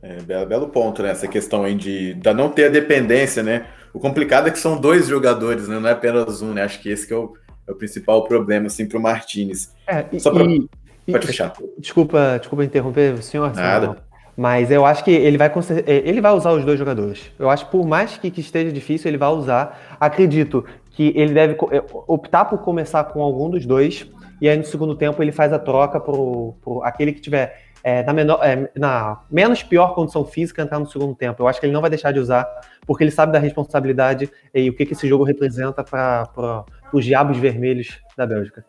[0.04, 1.12] É, belo, belo ponto, né?
[1.12, 3.68] Essa questão aí de, de não ter a dependência, né?
[3.93, 5.80] O complicado é que são dois jogadores, né?
[5.80, 6.64] Não é apenas um, né?
[6.64, 7.34] Acho que esse que é o,
[7.66, 9.74] é o principal problema, assim, para o Martinez.
[9.88, 10.43] É, Só pra...
[10.43, 10.68] e,
[11.10, 11.54] Pode fechar.
[11.78, 13.54] Desculpa, desculpa interromper, senhor.
[13.56, 13.86] Nada.
[13.86, 14.04] Senhor.
[14.36, 15.51] Mas eu acho que ele vai,
[15.86, 17.32] é, ele vai usar os dois jogadores.
[17.38, 19.95] Eu acho que por mais que, que esteja difícil, ele vai usar.
[19.99, 24.06] Acredito que ele deve é, optar por começar com algum dos dois.
[24.41, 28.02] E aí no segundo tempo ele faz a troca por, por aquele que tiver é,
[28.04, 31.44] na, menor, é, na, menos pior condição física entrar no segundo tempo.
[31.44, 32.48] Eu acho que ele não vai deixar de usar,
[32.88, 37.38] porque ele sabe da responsabilidade e o que, que esse jogo representa para os diabos
[37.38, 38.66] vermelhos da Bélgica.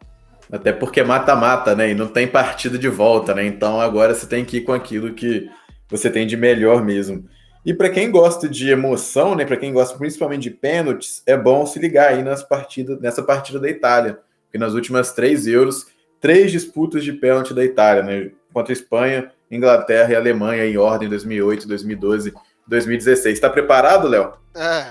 [0.51, 1.91] Até porque mata-mata, né?
[1.91, 3.47] E não tem partida de volta, né?
[3.47, 5.49] Então agora você tem que ir com aquilo que
[5.89, 7.25] você tem de melhor mesmo.
[7.65, 9.45] E para quem gosta de emoção, né?
[9.45, 13.59] Para quem gosta principalmente de pênaltis, é bom se ligar aí nas partidas, nessa partida
[13.59, 14.19] da Itália.
[14.45, 15.87] Porque nas últimas três euros,
[16.21, 18.31] três disputas de pênalti da Itália, né?
[18.55, 22.33] Contra Espanha, Inglaterra e Alemanha em ordem 2008, 2012,
[22.67, 23.35] 2016.
[23.35, 24.33] Está preparado, Léo?
[24.57, 24.87] É,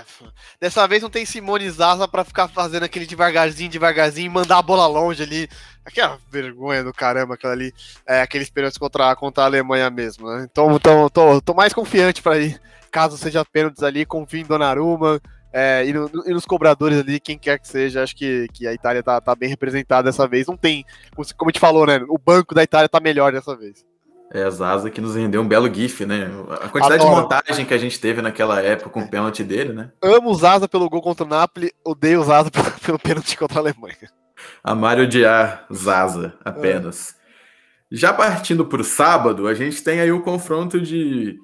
[0.60, 4.86] dessa vez não tem Simone Zaza para ficar fazendo aquele devagarzinho, devagarzinho, mandar a bola
[4.86, 5.48] longe ali.
[5.82, 7.72] Aquela vergonha do caramba, aquela ali,
[8.06, 10.30] é, aqueles contra, contra a Alemanha mesmo.
[10.30, 10.46] Né?
[10.50, 12.60] Então, tô, tô, tô mais confiante para ir,
[12.90, 15.20] caso seja pênaltis ali, confio em Donnarumma,
[15.56, 18.74] é, e, no, e, nos cobradores ali, quem quer que seja, acho que, que a
[18.74, 20.48] Itália tá, tá bem representada dessa vez.
[20.48, 20.84] Não tem,
[21.14, 22.04] como a gente falou, né?
[22.08, 23.86] O banco da Itália tá melhor dessa vez.
[24.32, 26.28] É, a Zaza que nos rendeu um belo gif, né?
[26.60, 27.14] A quantidade Adoro.
[27.14, 29.92] de montagem que a gente teve naquela época com o pênalti dele, né?
[30.02, 33.58] Amo o Zaza pelo gol contra o Napoli, odeio o Zaza pelo, pelo pênalti contra
[33.58, 34.10] a Alemanha.
[34.64, 37.10] A Mário odiar Zaza, apenas.
[37.10, 37.24] É.
[37.92, 41.38] Já partindo para o sábado, a gente tem aí o confronto de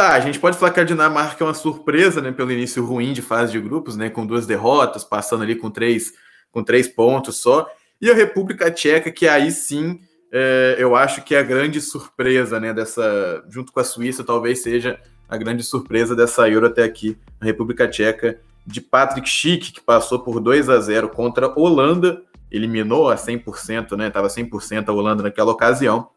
[0.00, 3.12] Tá, a gente pode falar que a Dinamarca é uma surpresa, né, pelo início ruim
[3.12, 6.14] de fase de grupos, né, com duas derrotas, passando ali com três,
[6.50, 7.70] com três pontos só,
[8.00, 10.00] e a República Tcheca, que aí sim
[10.32, 14.62] é, eu acho que é a grande surpresa, né, dessa, junto com a Suíça, talvez
[14.62, 14.98] seja
[15.28, 20.20] a grande surpresa dessa Euro até aqui, a República Tcheca de Patrick Schick, que passou
[20.20, 25.24] por 2 a 0 contra a Holanda, eliminou a 100%, né, estava 100% a Holanda
[25.24, 26.08] naquela ocasião,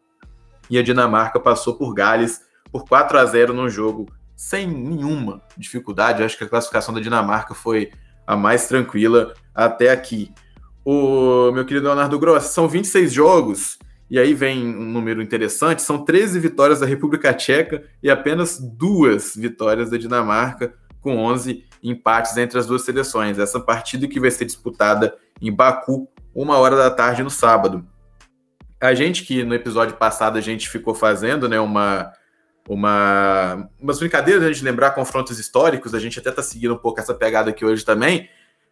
[0.70, 6.20] e a Dinamarca passou por Gales por 4 a 0 no jogo sem nenhuma dificuldade.
[6.20, 7.92] Eu acho que a classificação da Dinamarca foi
[8.26, 10.34] a mais tranquila até aqui.
[10.84, 13.78] O meu querido Leonardo Gross, são 26 jogos
[14.10, 19.36] E aí vem um número interessante: são 13 vitórias da República Tcheca e apenas duas
[19.36, 23.38] vitórias da Dinamarca, com 11 empates entre as duas seleções.
[23.38, 27.86] Essa partida que vai ser disputada em Baku, uma hora da tarde no sábado.
[28.82, 32.12] A gente que no episódio passado a gente ficou fazendo né, uma,
[32.68, 37.00] uma, umas brincadeiras, a gente lembrar confrontos históricos, a gente até está seguindo um pouco
[37.00, 38.30] essa pegada aqui hoje também.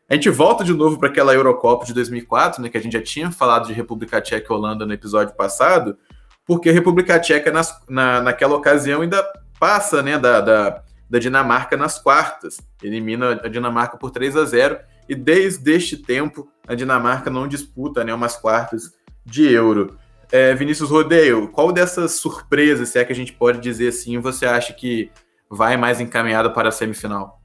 [0.09, 3.01] A gente volta de novo para aquela Eurocopa de 2004, né, que a gente já
[3.01, 5.97] tinha falado de República Tcheca e Holanda no episódio passado,
[6.45, 9.25] porque a República Tcheca nas, na, naquela ocasião ainda
[9.59, 14.79] passa né, da, da, da, Dinamarca nas quartas, elimina a Dinamarca por 3 a 0
[15.07, 18.91] e desde este tempo a Dinamarca não disputa né, umas quartas
[19.25, 19.97] de Euro.
[20.31, 24.45] É, Vinícius Rodeio, qual dessas surpresas, se é que a gente pode dizer assim, você
[24.45, 25.11] acha que
[25.49, 27.41] vai mais encaminhado para a semifinal?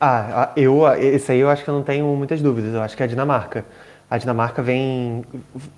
[0.00, 2.74] Ah, eu, esse aí eu acho que eu não tenho muitas dúvidas.
[2.74, 3.64] Eu acho que é a Dinamarca.
[4.10, 5.24] A Dinamarca vem.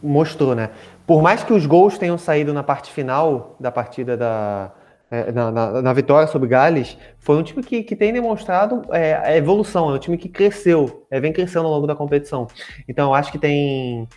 [0.02, 0.70] mostrou, né?
[1.06, 4.72] Por mais que os gols tenham saído na parte final da partida da.
[5.08, 9.14] É, na, na, na, vitória sobre Gales, foi um time que, que tem demonstrado é,
[9.14, 12.48] a evolução, é um time que cresceu, é, vem crescendo ao longo da competição.
[12.88, 14.08] Então, eu acho que tem,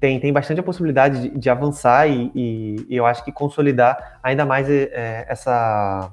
[0.00, 4.18] tem, tem bastante a possibilidade de, de avançar e, e, e, eu acho que consolidar
[4.22, 6.12] ainda mais é, essa,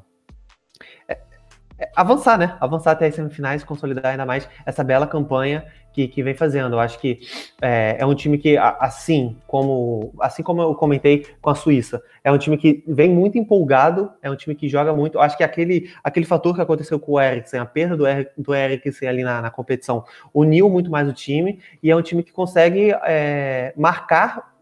[1.77, 2.57] é, avançar, né?
[2.59, 5.65] Avançar até as semifinais, consolidar ainda mais essa bela campanha
[5.95, 6.73] que, que vem fazendo.
[6.73, 7.21] Eu acho que
[7.61, 12.29] é, é, um time que, assim como, assim como eu comentei com a Suíça, é
[12.29, 15.15] um time que vem muito empolgado, é um time que joga muito.
[15.15, 18.31] Eu acho que aquele, aquele fator que aconteceu com o Eriksen, a perda do, Eric,
[18.37, 22.21] do Eriksen ali na, na competição, uniu muito mais o time e é um time
[22.21, 24.53] que consegue é, marcar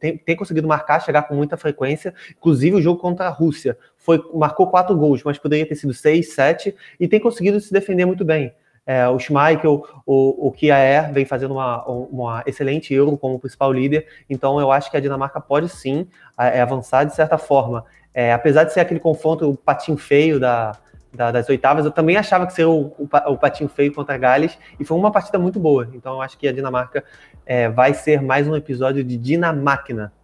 [0.00, 2.12] tem, tem, conseguido marcar, chegar com muita frequência.
[2.36, 6.32] Inclusive, o jogo contra a Rússia foi, marcou quatro gols, mas poderia ter sido seis,
[6.32, 8.52] sete, e tem conseguido se defender muito bem.
[8.88, 14.06] É, o Schmeichel, o, o Kiaer vem fazendo uma, uma excelente Euro como principal líder,
[14.30, 16.08] então eu acho que a Dinamarca pode sim
[16.38, 17.84] é, avançar de certa forma.
[18.14, 20.72] É, apesar de ser aquele confronto, o patinho feio da,
[21.12, 24.56] da, das oitavas, eu também achava que seria o, o, o, patinho feio contra Gales,
[24.80, 25.86] e foi uma partida muito boa.
[25.92, 27.04] Então eu acho que a Dinamarca
[27.44, 30.14] é, vai ser mais um episódio de Dinamáquina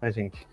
[0.00, 0.47] pra gente.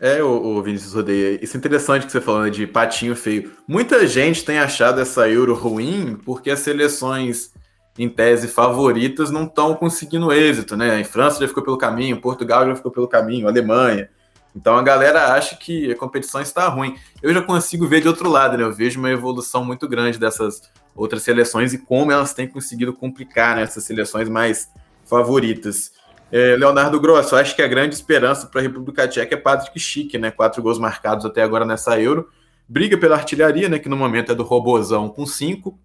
[0.00, 3.52] É, o, Vinícius Rodeia, isso é interessante que você falando de patinho feio.
[3.68, 7.52] Muita gente tem achado essa Euro ruim porque as seleções,
[7.98, 10.98] em tese, favoritas não estão conseguindo êxito, né?
[10.98, 14.08] A França já ficou pelo caminho, Portugal já ficou pelo caminho, Alemanha.
[14.56, 16.96] Então a galera acha que a competição está ruim.
[17.22, 18.64] Eu já consigo ver de outro lado, né?
[18.64, 20.62] Eu vejo uma evolução muito grande dessas
[20.94, 24.66] outras seleções e como elas têm conseguido complicar né, essas seleções mais
[25.04, 25.92] favoritas.
[26.32, 30.16] É, Leonardo Grosso, acho que a grande esperança para a República Tcheca é Patrick Schick,
[30.16, 30.30] né?
[30.30, 32.28] Quatro gols marcados até agora nessa Euro.
[32.68, 33.78] Briga pela artilharia, né?
[33.78, 35.78] Que no momento é do Robozão com cinco.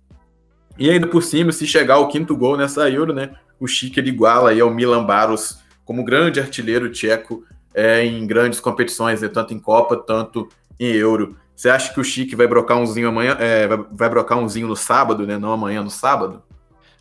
[0.77, 3.31] E ainda por cima, se chegar ao quinto gol nessa Euro, né?
[3.59, 7.43] O Schick ele iguala aí ao Milan Baros como grande artilheiro tcheco
[7.73, 11.37] é, em grandes competições, né, tanto em Copa, tanto em Euro.
[11.55, 14.75] Você acha que o Chique vai brocar umzinho amanhã, é, vai, vai brocar umzinho no
[14.75, 15.37] sábado, né?
[15.37, 16.43] Não amanhã, no sábado?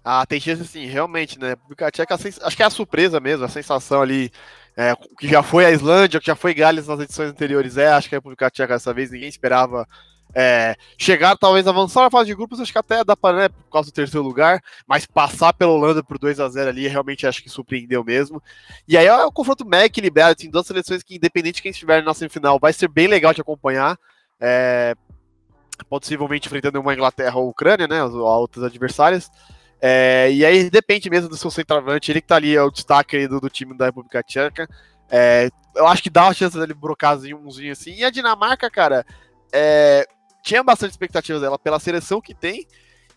[0.04, 1.50] Ah, tem chance assim, realmente, né?
[1.50, 4.30] República Tcheca, acho que é a surpresa mesmo, a sensação ali,
[4.76, 8.08] é, que já foi a Islândia, que já foi Gales nas edições anteriores, é, acho
[8.08, 9.88] que a República Tcheca dessa vez ninguém esperava
[10.34, 13.70] é, chegar, talvez avançar na fase de grupos, acho que até dá para, né, por
[13.72, 17.42] causa do terceiro lugar, mas passar pela Holanda por 2 a 0 ali, realmente acho
[17.42, 18.42] que surpreendeu mesmo.
[18.86, 22.02] E aí é um confronto mega equilibrado, tem duas seleções que, independente de quem estiver
[22.02, 23.98] na semifinal, vai ser bem legal de acompanhar.
[24.40, 24.94] É,
[25.88, 29.30] possivelmente enfrentando uma Inglaterra ou Ucrânia, né, as outras adversárias.
[29.80, 33.28] É, e aí depende mesmo do seu centroavante, ele que tá ali, é o destaque
[33.28, 34.68] do, do time da República Tcheca.
[35.10, 37.94] É, eu acho que dá uma chance dele brocar umzinho assim.
[37.94, 39.04] E a Dinamarca, cara,
[39.52, 40.06] é,
[40.42, 42.66] tinha bastante expectativas dela pela seleção que tem.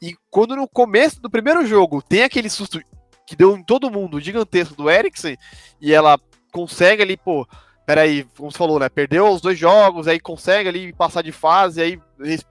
[0.01, 2.79] E quando no começo do primeiro jogo tem aquele susto
[3.25, 5.37] que deu em todo mundo, gigantesco do Eriksen,
[5.81, 6.17] e ela
[6.51, 7.47] consegue ali, pô,
[7.85, 8.89] peraí, como você falou, né?
[8.89, 11.99] Perdeu os dois jogos, aí consegue ali passar de fase, aí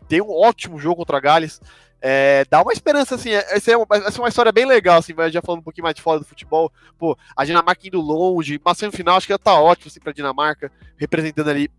[0.07, 1.61] tem um ótimo jogo contra a Gales.
[2.01, 5.15] É, dá uma esperança, assim, essa é, uma, essa é uma história bem legal, assim,
[5.31, 8.79] já falando um pouquinho mais de fora do futebol, pô, a Dinamarca indo longe, mas
[8.79, 11.71] semifinal acho que já tá ótimo, assim, pra Dinamarca, representando ali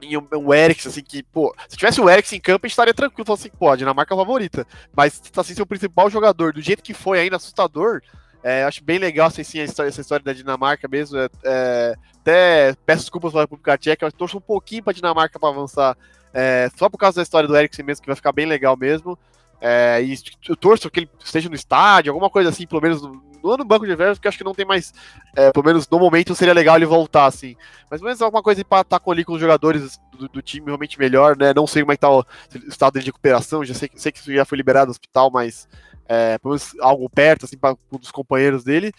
[0.00, 2.72] em um, um Eriksen, assim, que, pô, se tivesse o Eriksen em campo, a gente
[2.72, 4.66] estaria tranquilo, falando assim, pô, a Dinamarca é a favorita.
[4.94, 8.00] Mas, assim, ser o principal jogador, do jeito que foi ainda assustador,
[8.42, 11.18] é, acho bem legal, assim, sim, história, essa história da Dinamarca mesmo.
[11.18, 14.94] É, é, até peço desculpas para a República Tcheca, eu torço um pouquinho para a
[14.94, 15.96] Dinamarca para avançar,
[16.32, 19.18] é, só por causa da história do Eriksen mesmo, que vai ficar bem legal mesmo.
[19.60, 20.14] É, e
[20.48, 23.84] eu torço que ele esteja no estádio, alguma coisa assim, pelo menos no, no banco
[23.84, 24.92] de reservas, porque acho que não tem mais,
[25.34, 27.56] é, pelo menos no momento seria legal ele voltar, assim.
[27.90, 30.66] Mas pelo menos alguma coisa para estar com, ali com os jogadores do, do, time
[30.66, 31.52] realmente melhor, né?
[31.54, 32.24] Não sei como é que tá o,
[32.68, 35.68] estado dele de recuperação, já sei, sei que isso já foi liberado do hospital, mas
[36.08, 38.92] é, pelo menos algo perto, assim, para um dos companheiros dele.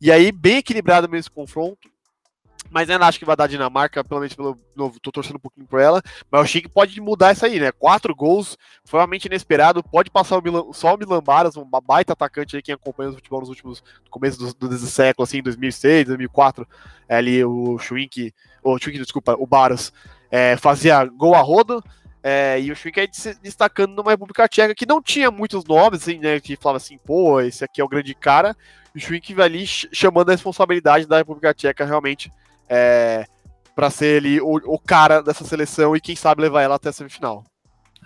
[0.00, 1.88] E aí, bem equilibrado mesmo esse confronto.
[2.68, 5.66] Mas ainda acho que vai dar Dinamarca, pelo menos pelo novo, tô torcendo um pouquinho
[5.66, 7.72] por ela, mas eu achei que pode mudar isso aí, né?
[7.72, 12.12] Quatro gols, foi realmente inesperado, pode passar o Milan, só o Milan Baras, um baita
[12.12, 16.06] atacante aí, quem acompanha o futebol nos últimos, no começo do, do, século, assim, 2006,
[16.06, 16.66] 2004,
[17.08, 18.32] é ali o Schwink,
[18.62, 19.92] o Schwink, desculpa, o Baras,
[20.30, 21.82] é, fazia gol a rodo,
[22.22, 26.02] é, e o Schwink aí se destacando numa República Tcheca que não tinha muitos nomes,
[26.02, 28.54] assim, né, que falava assim, pô, esse aqui é o grande cara,
[28.94, 32.30] e o Schwink ali chamando a responsabilidade da República Tcheca realmente
[32.70, 33.26] é,
[33.74, 36.92] para ser ele o, o, cara dessa seleção e quem sabe levar ela até a
[36.92, 37.44] semifinal.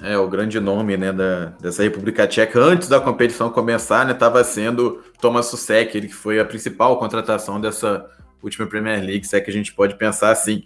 [0.01, 4.45] É, o grande nome né, da, dessa República Tcheca, antes da competição começar, estava né,
[4.45, 8.05] sendo Thomas Susek, ele que foi a principal contratação dessa
[8.43, 10.65] última Premier League, se é que a gente pode pensar assim.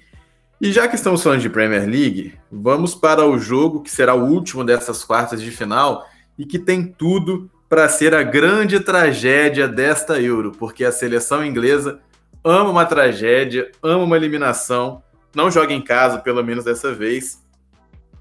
[0.61, 4.25] E já que estamos falando de Premier League, vamos para o jogo que será o
[4.25, 6.07] último dessas quartas de final
[6.39, 12.01] e que tem tudo para ser a grande tragédia desta Euro, porque a seleção inglesa
[12.49, 15.03] ama uma tragédia, ama uma eliminação,
[15.35, 17.45] não joga em casa, pelo menos dessa vez.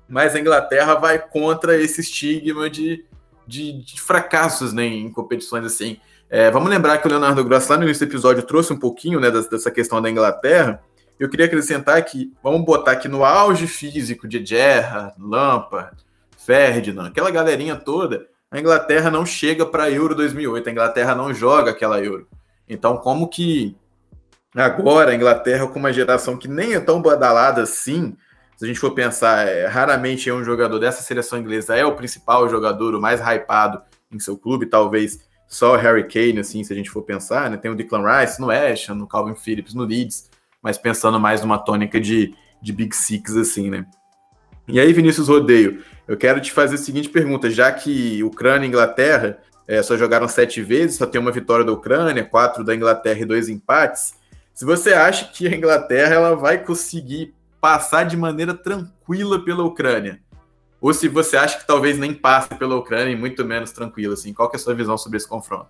[0.08, 3.06] Mas a Inglaterra vai contra esse estigma de,
[3.46, 5.98] de, de fracassos né, em competições assim.
[6.30, 9.20] É, vamos lembrar que o Leonardo Gross, lá no início do episódio, trouxe um pouquinho
[9.20, 10.82] né, dessa questão da Inglaterra.
[11.18, 15.96] Eu queria acrescentar que, vamos botar aqui no auge físico de Gerrard, Lampard,
[16.38, 21.34] Ferdinand, aquela galerinha toda, a Inglaterra não chega para a Euro 2008, a Inglaterra não
[21.34, 22.28] joga aquela Euro.
[22.70, 23.76] Então, como que
[24.58, 28.18] Agora, a Inglaterra, com uma geração que nem é tão badalada assim,
[28.58, 31.96] se a gente for pensar, é, raramente é um jogador dessa seleção inglesa é o
[31.96, 33.80] principal jogador, o mais hypado
[34.12, 37.58] em seu clube, talvez só o Harry Kane, assim, se a gente for pensar, né?
[37.58, 40.28] Tem o Declan Rice no West, no Calvin Phillips no Leeds,
[40.60, 43.86] mas pensando mais numa tônica de, de Big Six, assim, né?
[44.68, 48.70] E aí, Vinícius Rodeio, eu quero te fazer a seguinte pergunta, já que Ucrânia e
[48.70, 49.38] Inglaterra
[49.68, 53.26] é, só jogaram sete vezes, só tem uma vitória da Ucrânia, quatro da Inglaterra e
[53.26, 54.16] dois empates,
[54.58, 57.32] se você acha que a Inglaterra ela vai conseguir
[57.62, 60.20] passar de maneira tranquila pela Ucrânia,
[60.82, 64.34] ou se você acha que talvez nem passe pela Ucrânia e muito menos tranquila, assim,
[64.34, 65.68] qual que é a sua visão sobre esse confronto?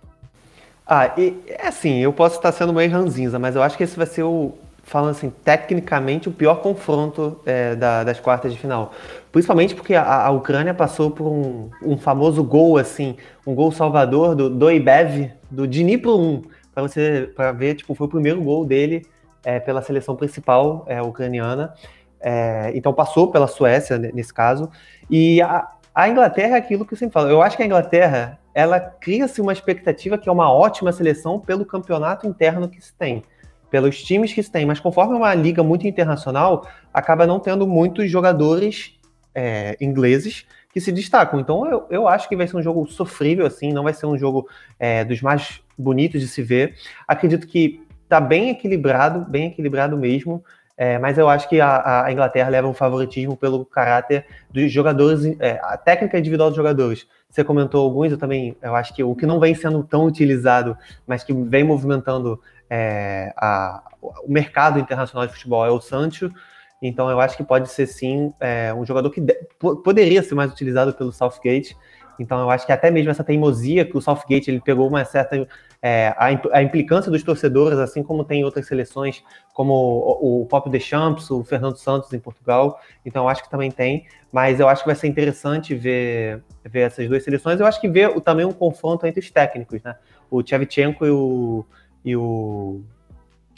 [0.86, 3.94] Ah, e, é assim, eu posso estar sendo meio ranzinza, mas eu acho que esse
[3.94, 8.94] vai ser o, falando assim, tecnicamente, o pior confronto é, da, das quartas de final.
[9.30, 14.34] Principalmente porque a, a Ucrânia passou por um, um, famoso gol, assim, um gol salvador
[14.34, 19.04] do Doibev, do Dnipro 1 para você para ver, tipo, foi o primeiro gol dele
[19.44, 21.74] é, pela seleção principal é, ucraniana.
[22.20, 24.70] É, então passou pela Suécia nesse caso.
[25.10, 27.28] E a, a Inglaterra é aquilo que eu sempre falo.
[27.28, 31.66] Eu acho que a Inglaterra ela cria-se uma expectativa que é uma ótima seleção pelo
[31.66, 33.24] campeonato interno que se tem,
[33.70, 34.64] pelos times que se tem.
[34.64, 36.64] Mas conforme é uma liga muito internacional,
[36.94, 38.98] acaba não tendo muitos jogadores
[39.34, 41.40] é, ingleses que se destacam.
[41.40, 44.16] Então eu, eu acho que vai ser um jogo sofrível, assim, não vai ser um
[44.16, 44.48] jogo
[44.78, 46.74] é, dos mais bonitos de se ver.
[47.06, 50.42] Acredito que tá bem equilibrado, bem equilibrado mesmo.
[50.80, 55.24] É, mas eu acho que a, a, Inglaterra leva um favoritismo pelo caráter dos jogadores,
[55.40, 57.04] é, a técnica individual dos jogadores.
[57.28, 60.78] Você comentou alguns, eu também, eu acho que o que não vem sendo tão utilizado,
[61.04, 62.40] mas que vem movimentando
[62.70, 66.32] é, a, o mercado internacional de futebol é o Sancho.
[66.80, 70.52] Então eu acho que pode ser sim é, um jogador que de, poderia ser mais
[70.52, 71.76] utilizado pelo Southgate.
[72.18, 75.46] Então eu acho que até mesmo essa teimosia que o Southgate ele pegou uma certa
[75.80, 79.22] é, a, a, implicância dos torcedores, assim como tem outras seleções,
[79.54, 82.80] como o, o Pop Deschamps, o Fernando Santos em Portugal.
[83.04, 86.80] Então eu acho que também tem, mas eu acho que vai ser interessante ver, ver
[86.80, 87.60] essas duas seleções.
[87.60, 89.96] Eu acho que ver também um confronto entre os técnicos, né?
[90.30, 91.64] O Tchevchenko e o,
[92.04, 92.82] e o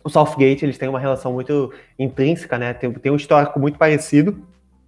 [0.03, 2.73] o Southgate eles têm uma relação muito intrínseca, né?
[2.73, 4.43] Tem, tem um histórico muito parecido.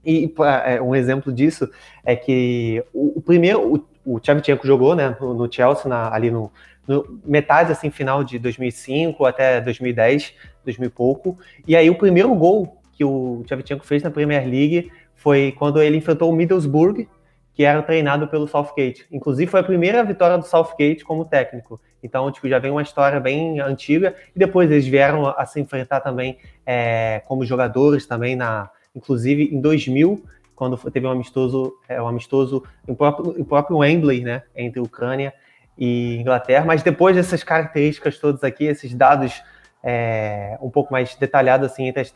[0.05, 0.33] E
[0.65, 1.71] é, um exemplo disso
[2.05, 4.21] é que o, o primeiro, o, o
[4.65, 6.51] jogou, né, no, no Chelsea na, ali no,
[6.87, 10.35] no, metade assim final de 2005 até 2010,
[10.65, 11.39] 2000 e pouco.
[11.67, 15.97] E aí o primeiro gol que o Tchevchenko fez na Premier League foi quando ele
[15.97, 17.07] enfrentou o Middlesbrough,
[17.55, 19.07] que era treinado pelo Southgate.
[19.11, 21.81] Inclusive foi a primeira vitória do Southgate como técnico.
[22.03, 24.15] Então, tipo, já vem uma história bem antiga.
[24.35, 29.61] E depois eles vieram a, se enfrentar também é, como jogadores também na, inclusive em
[29.61, 30.23] 2000,
[30.55, 35.33] quando teve um amistoso, é, um amistoso em próprio, próprio Wembley, né, entre Ucrânia
[35.79, 36.65] e Inglaterra.
[36.65, 39.43] Mas depois dessas características todas aqui, esses dados
[39.83, 42.13] é, um pouco mais detalhados assim entre as,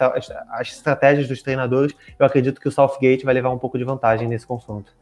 [0.51, 4.29] as estratégias dos treinadores, eu acredito que o Southgate vai levar um pouco de vantagem
[4.29, 4.93] nesse confronto.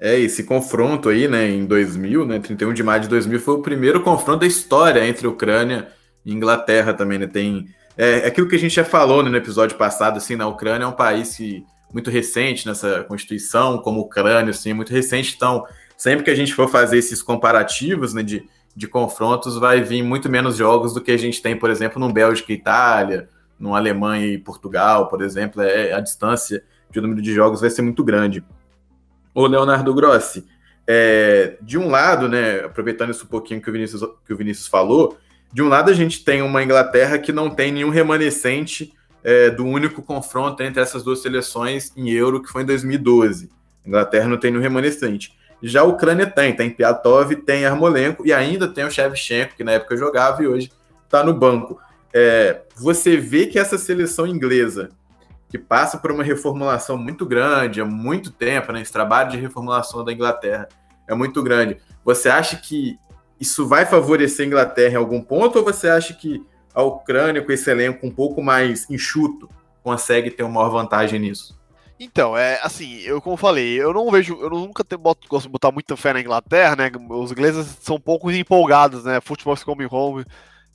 [0.00, 3.62] É, esse confronto aí, né, em 2000, né, 31 de maio de 2000, foi o
[3.62, 5.88] primeiro confronto da história entre Ucrânia
[6.24, 7.66] e Inglaterra também, né, tem...
[7.96, 10.84] É, é aquilo que a gente já falou né, no episódio passado, assim, na Ucrânia
[10.84, 15.64] é um país que, muito recente nessa constituição, como Ucrânia, assim, muito recente, então,
[15.96, 20.28] sempre que a gente for fazer esses comparativos, né, de, de confrontos, vai vir muito
[20.28, 23.28] menos jogos do que a gente tem, por exemplo, no Bélgica e Itália,
[23.58, 27.82] no Alemanha e Portugal, por exemplo, é, a distância de número de jogos vai ser
[27.82, 28.44] muito grande.
[29.38, 30.44] O Leonardo Grossi,
[30.84, 34.66] é, de um lado, né, aproveitando isso um pouquinho que o, Vinícius, que o Vinícius
[34.66, 35.16] falou,
[35.52, 39.64] de um lado a gente tem uma Inglaterra que não tem nenhum remanescente é, do
[39.64, 43.48] único confronto entre essas duas seleções em Euro, que foi em 2012.
[43.84, 45.36] A Inglaterra não tem nenhum remanescente.
[45.62, 49.72] Já a Ucrânia tem, tem Piatov, tem Armolenko e ainda tem o Shevchenko, que na
[49.72, 50.72] época jogava e hoje
[51.04, 51.78] está no banco.
[52.12, 54.90] É, você vê que essa seleção inglesa,
[55.48, 60.04] que passa por uma reformulação muito grande há muito tempo, né, esse trabalho de reformulação
[60.04, 60.68] da Inglaterra
[61.06, 61.78] é muito grande.
[62.04, 62.98] Você acha que
[63.40, 66.44] isso vai favorecer a Inglaterra em algum ponto ou você acha que
[66.74, 69.48] a Ucrânia, com esse elenco um pouco mais enxuto,
[69.82, 71.58] consegue ter uma maior vantagem nisso?
[71.98, 75.52] Então, é assim, eu como falei, eu não vejo, eu nunca tenho, boto, gosto de
[75.52, 76.90] botar muita fé na Inglaterra, né?
[77.10, 79.20] Os ingleses são pouco empolgados, né?
[79.20, 80.24] Futebol come home.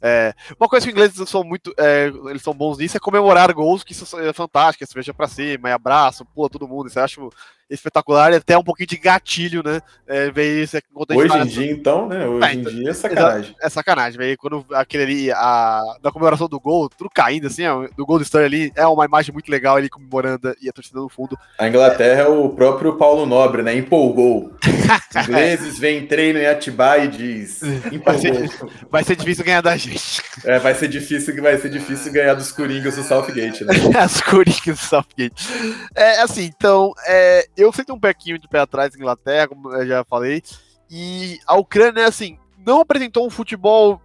[0.06, 1.74] É, uma coisa que os ingleses são muito.
[1.78, 5.30] É, eles são bons nisso é comemorar gols, que isso é fantástico, você veja pra
[5.30, 6.90] cima, e abraço, pula todo mundo.
[6.90, 7.30] Isso eu acho
[7.70, 9.82] espetacular e até um pouquinho de gatilho, né?
[10.08, 12.26] É, ver isso Hoje em dia, então, né?
[12.26, 13.56] Hoje é, em dia é sacanagem.
[13.62, 14.18] É sacanagem.
[14.18, 17.64] Veio quando aquele ali, a, da comemoração do gol, tudo caindo, assim,
[17.96, 21.00] do gol do Sterling ali, é uma imagem muito legal ele comemorando e a torcida
[21.00, 21.38] no fundo.
[21.58, 23.76] A Inglaterra é, é o próprio Paulo Nobre, né?
[23.76, 24.54] Empolgou.
[24.64, 27.62] Os ingleses vêm treino em Atibaia e diz.
[28.04, 28.50] Vai ser,
[28.90, 30.22] vai ser, difícil ganhar da gente.
[30.44, 33.74] É, vai ser difícil, vai ser difícil ganhar dos Coringas do Southgate, né?
[33.98, 35.48] As Coringas do Southgate.
[35.96, 39.86] É assim, então, é, eu sinto um pequinho de pé atrás da Inglaterra, como eu
[39.86, 40.42] já falei.
[40.90, 44.02] E a Ucrânia, assim, não apresentou um futebol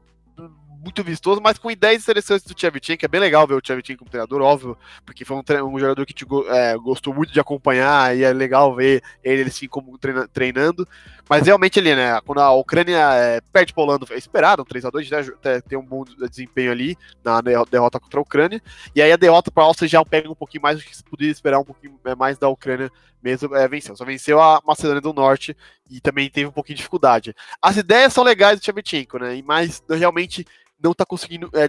[0.83, 4.11] muito vistoso, mas com ideias interessantes do Tchevchenko, é bem legal ver o Tchevchenko como
[4.11, 8.23] treinador, óbvio, porque foi um, um jogador que te, é, gostou muito de acompanhar e
[8.23, 10.87] é legal ver ele assim como treina, treinando,
[11.29, 14.65] mas realmente ali, né, quando a Ucrânia é, perde para a Holanda, é esperado, um
[14.65, 18.63] 3x2, né, tem um bom desempenho ali na derrota contra a Ucrânia,
[18.95, 21.05] e aí a derrota para a Áustria já pega um pouquinho mais do que se
[21.05, 22.91] podia esperar um pouquinho é, mais da Ucrânia
[23.23, 23.97] mesmo é, venceu.
[23.97, 25.57] Só venceu a Macedônia do Norte
[25.91, 27.35] e também teve um pouquinho de dificuldade.
[27.61, 29.43] As ideias são legais do Tchevchenko, né?
[29.45, 30.47] Mas realmente
[30.81, 31.69] não está conseguindo é,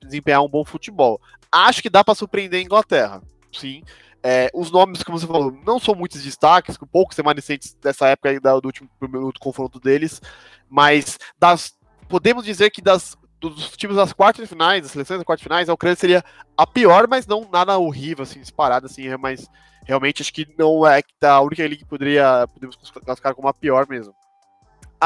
[0.00, 1.20] desempenhar um bom futebol.
[1.50, 3.82] Acho que dá para surpreender a Inglaterra, sim.
[4.26, 8.66] É, os nomes, como você falou, não são muitos destaques, poucos remanescentes dessa época do
[8.66, 10.22] último primeiro confronto deles,
[10.66, 11.74] mas das,
[12.08, 15.74] podemos dizer que das, dos times das quartas finais, das seleções das quartas finais, a
[15.74, 16.24] Ucrânia seria
[16.56, 19.46] a pior, mas não nada horrível, assim, disparada, assim, é mais,
[19.84, 23.86] realmente acho que não é a única liga que poderia, podemos classificar como a pior
[23.86, 24.14] mesmo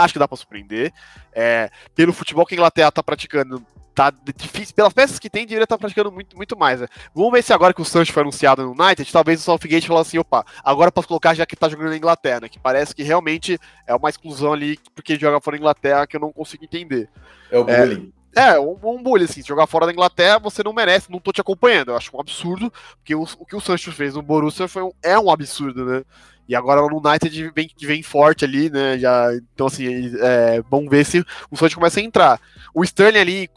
[0.05, 0.93] acho que dá para surpreender.
[1.33, 3.65] É, pelo futebol que a Inglaterra tá praticando,
[3.99, 4.75] tá difícil.
[4.77, 6.81] Pelas peças que tem, deveria estar tá praticando muito, muito mais.
[6.81, 6.87] Né?
[7.13, 10.01] Vamos ver se agora que o Sancho foi anunciado no United, talvez o Southgate fale
[10.01, 12.49] assim: opa, agora posso colocar já que tá jogando na Inglaterra, né?
[12.49, 16.21] Que parece que realmente é uma exclusão ali porque joga fora da Inglaterra que eu
[16.21, 17.09] não consigo entender.
[17.51, 18.13] É o bullying.
[18.37, 21.19] É, é, um, um bullying, assim, se jogar fora da Inglaterra, você não merece, não
[21.19, 21.91] tô te acompanhando.
[21.91, 24.93] Eu acho um absurdo, porque o, o que o Sancho fez no Borussia foi um,
[25.03, 26.05] é um absurdo, né?
[26.49, 28.97] E agora no United vem, vem forte ali, né?
[28.99, 29.87] Já, então, assim,
[30.19, 32.41] é, vamos ver se o Santos começa a entrar.
[32.73, 33.51] O Sterling ali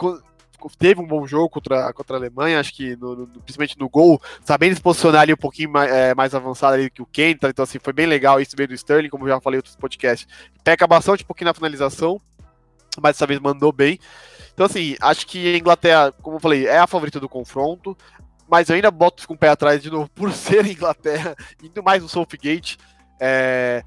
[0.78, 4.22] teve um bom jogo contra, contra a Alemanha, acho que no, no, principalmente no gol,
[4.43, 7.49] sabendo se posicionar ali um pouquinho mais, é, mais avançado ali que o Kane, tá?
[7.49, 10.28] então assim, foi bem legal isso veio do Sterling, como já falei em outros podcasts.
[10.64, 12.20] Peca bastante um pouquinho na finalização,
[13.01, 13.99] mas dessa vez mandou bem.
[14.53, 17.97] Então assim, acho que a Inglaterra, como eu falei, é a favorita do confronto
[18.51, 22.03] mas eu ainda boto com o pé atrás de novo por ser Inglaterra, indo mais
[22.03, 22.78] no Southgate.
[23.18, 23.82] É,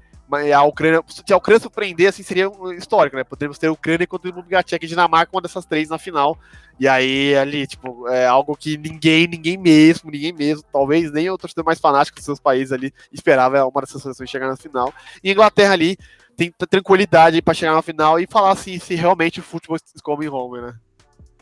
[0.53, 3.23] a Ucrânia, se a Ucrânia surpreender, assim, seria um histórico, né?
[3.23, 6.37] Poderíamos ter a Ucrânia contra o República Tcheca e Dinamarca, uma dessas três na final.
[6.79, 11.37] E aí, ali, tipo, é algo que ninguém, ninguém mesmo, ninguém mesmo, talvez nem o
[11.37, 14.93] torcedor mais fanático dos seus países ali esperava uma dessas seleções chegar na final.
[15.23, 15.97] E a Inglaterra ali
[16.35, 20.25] tem tranquilidade para chegar na final e falar assim, se realmente o futebol se come
[20.25, 20.75] em home, né?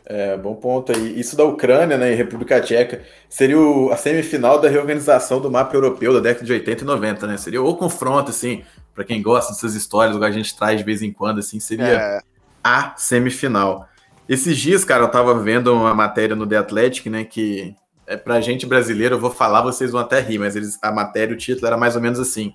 [0.06, 1.18] É, bom ponto aí.
[1.18, 5.76] Isso da Ucrânia né, e República Tcheca seria o, a semifinal da reorganização do mapa
[5.76, 7.38] europeu da década de 80 e 90, né?
[7.38, 8.64] Seria o confronto, assim,
[8.94, 11.86] para quem gosta dessas histórias, que a gente traz de vez em quando, assim, seria
[11.86, 12.22] é.
[12.64, 13.88] a semifinal.
[14.28, 17.76] Esses dias, cara, eu tava vendo uma matéria no The Athletic, né, que
[18.06, 21.34] é pra gente brasileiro, eu vou falar, vocês vão até rir, mas eles, a matéria,
[21.34, 22.54] o título era mais ou menos assim.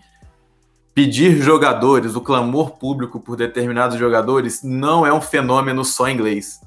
[0.94, 6.60] Pedir jogadores, o clamor público por determinados jogadores não é um fenômeno só inglês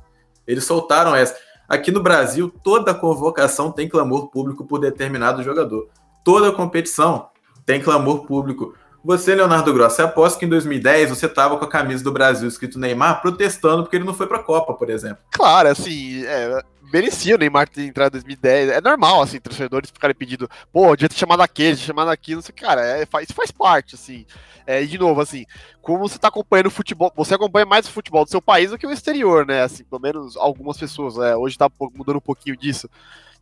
[0.52, 1.38] eles soltaram essa.
[1.68, 5.88] Aqui no Brasil, toda convocação tem clamor público por determinado jogador.
[6.24, 7.30] Toda competição
[7.66, 8.76] tem clamor público.
[9.04, 12.48] Você, Leonardo Gross, você aposta que em 2010 você estava com a camisa do Brasil
[12.48, 15.18] escrito Neymar protestando porque ele não foi para a Copa, por exemplo.
[15.32, 16.62] Claro, assim, é,
[16.94, 18.70] merecia o Neymar ter entrado em 2010.
[18.70, 22.82] É normal, assim, torcedores ficarem pedindo, pô, devia ter chamado aquele, chamado aquilo, sei, cara,
[22.82, 24.24] é, faz, isso faz parte, assim.
[24.68, 25.46] É, e de novo, assim,
[25.82, 28.78] como você está acompanhando o futebol, você acompanha mais o futebol do seu país do
[28.78, 29.64] que o exterior, né?
[29.64, 32.88] Assim, pelo menos algumas pessoas, é, hoje está mudando um pouquinho disso.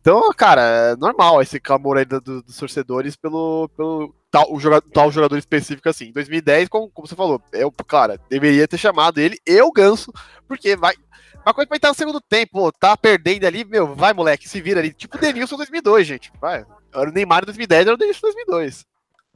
[0.00, 4.60] Então, cara, é normal esse clamor aí do- do- dos torcedores pelo, pelo tal, o
[4.60, 6.06] jogador, tal jogador específico assim.
[6.06, 10.12] Em 2010, como, como você falou, eu, cara, deveria ter chamado ele e o Ganso,
[10.46, 10.94] porque vai.
[11.44, 14.78] Uma coisa vai estar no segundo tempo, tá perdendo ali, meu, vai moleque, se vira
[14.80, 14.92] ali.
[14.92, 16.30] Tipo o Denilson 2002, gente.
[16.40, 16.64] Vai.
[16.94, 18.84] Era o Neymar em 2010, era o Denilson 2002.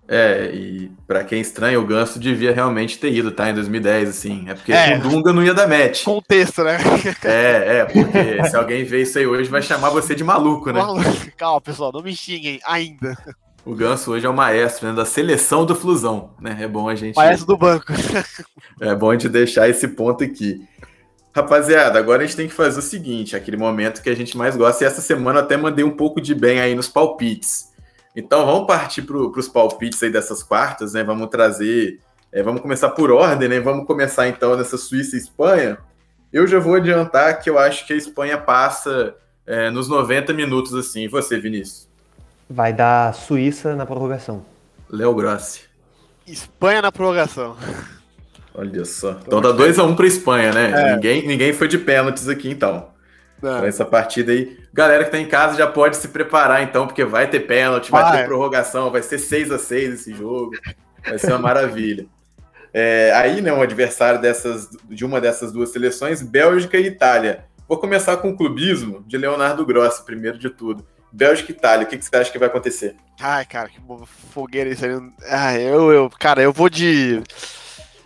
[0.07, 3.49] É, e pra quem estranha, o Ganso devia realmente ter ido, tá?
[3.49, 4.45] Em 2010, assim.
[4.47, 4.99] É porque É.
[4.99, 6.05] o Dunga não ia dar match.
[6.05, 6.77] Contexto, né?
[7.25, 10.81] É, é, porque se alguém ver isso aí hoje, vai chamar você de maluco, né?
[11.39, 13.17] Calma, pessoal, não me xinguem ainda.
[13.65, 16.59] O Ganso hoje é o maestro né, da seleção do Flusão, né?
[16.61, 17.15] É bom a gente.
[17.15, 17.87] Parece do banco.
[18.81, 20.67] É bom a gente deixar esse ponto aqui.
[21.33, 24.57] Rapaziada, agora a gente tem que fazer o seguinte, aquele momento que a gente mais
[24.57, 27.73] gosta, e essa semana eu até mandei um pouco de bem aí nos palpites.
[28.17, 31.05] Então vamos partir para os palpites aí dessas quartas, né?
[31.05, 32.01] Vamos trazer.
[32.33, 33.61] é, vamos começar por ordem, né?
[33.61, 35.79] Vamos começar então nessa Suíça e Espanha.
[36.33, 39.15] Eu já vou adiantar que eu acho que a Espanha passa
[39.47, 41.05] é, nos 90 minutos, assim.
[41.05, 41.89] E você, Vinícius?
[42.49, 44.45] Vai dar Suíça na prorrogação.
[44.91, 45.63] Léo Grossi.
[46.27, 47.57] Espanha na prorrogação.
[48.55, 49.19] Olha só.
[49.27, 50.73] Então dá 2x1 para Espanha, né?
[50.75, 50.95] É.
[50.95, 52.89] Ninguém, ninguém foi de pênaltis aqui, então.
[53.41, 54.57] Pra essa partida aí.
[54.73, 58.03] Galera que tá em casa já pode se preparar, então, porque vai ter pênalti, vai,
[58.03, 58.19] Vai.
[58.19, 60.53] ter prorrogação, vai ser 6 a 6 esse jogo.
[61.05, 62.07] Vai ser uma maravilha.
[62.73, 67.45] É, aí, né, um adversário dessas, de uma dessas duas seleções, Bélgica e Itália.
[67.69, 70.85] Vou começar com o clubismo de Leonardo Grossi, primeiro de tudo.
[71.15, 72.97] Bélgica e Itália, o que, que você acha que vai acontecer?
[73.21, 73.81] Ai, cara, que
[74.33, 74.93] fogueira isso aí.
[75.31, 77.23] Ai, eu, eu, cara, eu vou de.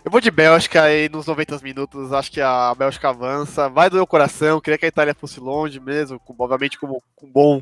[0.05, 2.13] Eu vou de Bélgica aí nos 90 minutos.
[2.13, 3.67] Acho que a Bélgica avança.
[3.67, 4.61] Vai doer o coração.
[4.61, 6.19] Queria que a Itália fosse longe mesmo.
[6.19, 7.61] Com, obviamente, como com um bom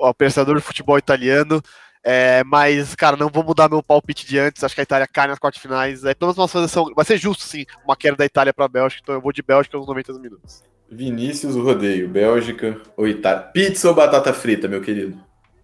[0.00, 1.60] apreciador de futebol italiano.
[2.04, 4.62] É, mas, cara, não vou mudar meu palpite de antes.
[4.62, 6.04] Acho que a Itália cai nas quartas finais.
[6.04, 6.86] É, pelo menos uma seleção.
[6.94, 9.00] Vai ser justo, sim, uma queda da Itália pra Bélgica.
[9.02, 10.62] Então eu vou de Bélgica nos 90 minutos.
[10.94, 13.42] Vinícius Rodeio, Bélgica ou Itália?
[13.52, 15.16] Pizza ou batata frita, meu querido?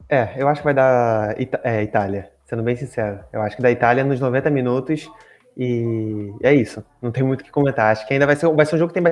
[0.08, 3.20] É, eu acho que vai dar Ita- é, Itália, sendo bem sincero.
[3.32, 5.08] Eu acho que da Itália nos 90 minutos
[5.56, 6.84] e é isso.
[7.00, 7.92] Não tem muito o que comentar.
[7.92, 9.02] Acho que ainda vai ser, vai ser um jogo que tem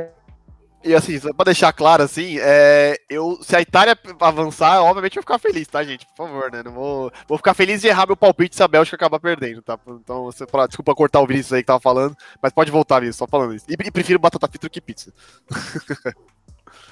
[0.84, 5.22] E assim, só pra deixar claro, assim, é, eu, se a Itália avançar, obviamente eu
[5.22, 6.06] vou ficar feliz, tá, gente?
[6.06, 6.62] Por favor, né?
[6.64, 9.78] Não vou, vou ficar feliz de errar meu palpite se a Bélgica acabar perdendo, tá?
[9.88, 13.16] Então, você fala, desculpa cortar o Vinícius aí que tava falando, mas pode voltar, Vinícius,
[13.16, 13.66] só falando isso.
[13.68, 15.12] E, e prefiro batata frita do que pizza.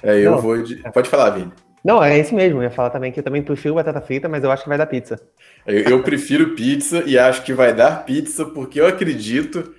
[0.03, 0.41] É, eu Não.
[0.41, 0.75] vou de.
[0.91, 1.51] Pode falar, Vini.
[1.83, 2.59] Não, é esse mesmo.
[2.59, 4.77] Eu ia falar também que eu também prefiro batata frita, mas eu acho que vai
[4.77, 5.19] dar pizza.
[5.65, 9.73] Eu, eu prefiro pizza e acho que vai dar pizza porque eu acredito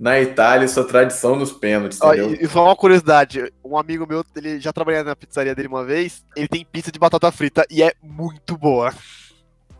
[0.00, 2.34] na Itália e sua tradição nos pênaltis, entendeu?
[2.40, 6.24] e, só uma curiosidade, um amigo meu, ele já trabalhou na pizzaria dele uma vez,
[6.34, 8.94] ele tem pizza de batata frita e é muito boa.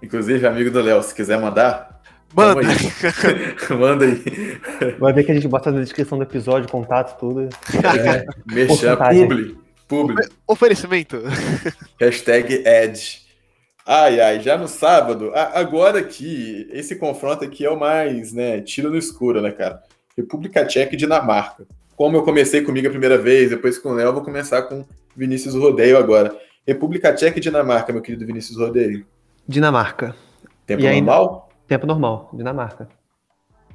[0.02, 2.00] Inclusive, amigo do Léo, se quiser mandar,
[2.34, 3.74] Mano, Tamo aí.
[3.76, 4.98] manda aí.
[5.00, 7.48] Vai ver que a gente bota na descrição do episódio, contato, tudo.
[8.46, 9.22] Merchan, Porcentagem.
[9.22, 9.58] publi,
[9.88, 10.28] publi.
[10.46, 11.20] oferecimento.
[11.98, 13.22] Hashtag Edge.
[13.84, 18.90] Ai, ai, já no sábado, agora que esse confronto aqui é o mais, né, tiro
[18.90, 19.82] no escuro, né, cara?
[20.20, 21.64] República Tcheca e Dinamarca.
[21.96, 24.84] Como eu comecei comigo a primeira vez, depois com o Léo, vou começar com
[25.16, 26.34] Vinícius Rodeio agora.
[26.66, 29.04] República Tcheca e Dinamarca, meu querido Vinícius Rodeio.
[29.46, 30.14] Dinamarca.
[30.66, 31.48] Tempo E ainda- normal?
[31.66, 32.88] Tempo normal, Dinamarca.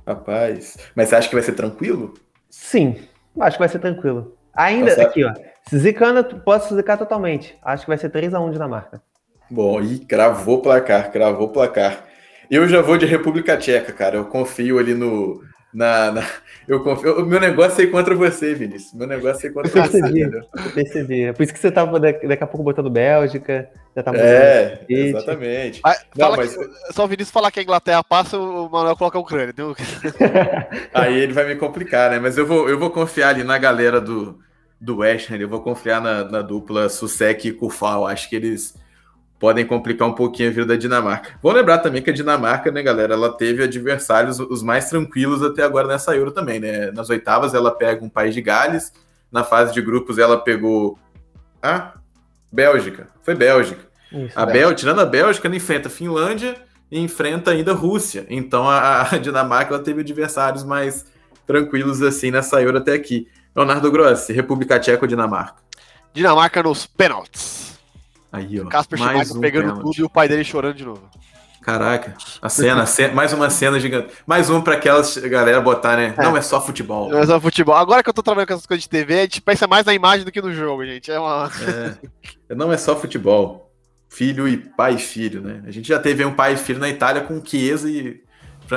[0.08, 0.78] Rapaz.
[0.96, 2.14] Mas você acha que vai ser tranquilo?
[2.50, 2.98] Sim,
[3.40, 4.36] acho que vai ser tranquilo.
[4.54, 5.10] Ainda, Tá certo.
[5.10, 5.34] aqui, ó.
[5.68, 7.56] Se zicando, posso zicar totalmente.
[7.64, 9.02] Acho que vai ser 3x1 Dinamarca.
[9.50, 12.06] Bom, e cravou placar, cravou placar.
[12.50, 14.16] Eu já vou de República Tcheca, cara.
[14.18, 15.42] Eu confio ali no.
[15.76, 16.28] Na, na-
[16.68, 17.20] eu confio.
[17.22, 18.94] O meu negócio é ir contra você, Vinícius.
[18.94, 20.22] Meu negócio é ir contra você, Percebi.
[20.22, 20.42] entendeu?
[20.56, 21.24] Eu percebi.
[21.26, 23.70] É por isso que você tava daqui, daqui a pouco botando Bélgica.
[23.96, 25.82] Já tá É, exatamente.
[25.82, 28.96] Vai- Não, fala mas que- só o Vinícius falar que a Inglaterra passa, o Manuel
[28.96, 29.54] coloca a Ucrânia.
[30.94, 32.20] Aí ele vai me complicar, né?
[32.20, 34.40] Mas eu vou, eu vou confiar ali na galera do,
[34.80, 35.38] do West Ham.
[35.38, 38.08] Eu vou confiar na, na dupla Susek e Kufal.
[38.08, 38.76] Acho que eles
[39.46, 41.38] podem complicar um pouquinho a vida da Dinamarca.
[41.40, 45.62] Vou lembrar também que a Dinamarca, né, galera, ela teve adversários os mais tranquilos até
[45.62, 46.90] agora nessa Euro também, né?
[46.90, 48.92] Nas oitavas ela pega um país de Gales,
[49.32, 50.98] na fase de grupos ela pegou
[51.62, 51.94] a
[52.52, 53.08] Bélgica.
[53.22, 53.86] Foi Bélgica.
[54.12, 56.56] Isso, A Bel, tirando a Bélgica, ela enfrenta a Finlândia
[56.90, 58.26] e enfrenta ainda a Rússia.
[58.28, 61.06] Então a, a Dinamarca ela teve adversários mais
[61.46, 63.28] tranquilos assim nessa Euro até aqui.
[63.56, 65.62] Leonardo Grossi, República Tcheca ou Dinamarca?
[66.16, 67.75] Dinamarca nos pênaltis.
[68.36, 68.66] Aí, ó.
[68.66, 69.82] Casper mais um pegando pênalti.
[69.84, 71.02] tudo e o pai dele chorando de novo.
[71.62, 74.14] Caraca, a cena, a cena- mais uma cena gigante.
[74.28, 76.14] Mais um pra aquelas galera botar, né?
[76.16, 76.22] É.
[76.24, 77.10] Não é só futebol.
[77.10, 77.74] Mas é futebol.
[77.76, 79.92] Agora que eu tô trabalhando com essas coisas de TV, a gente pensa mais na
[79.94, 81.10] imagem do que no jogo, gente.
[81.12, 81.50] É uma.
[82.50, 83.72] É, não é só futebol.
[84.08, 85.64] Filho e pai e filho, né?
[85.66, 88.22] A gente já teve um pai e filho na Itália com Chiesa e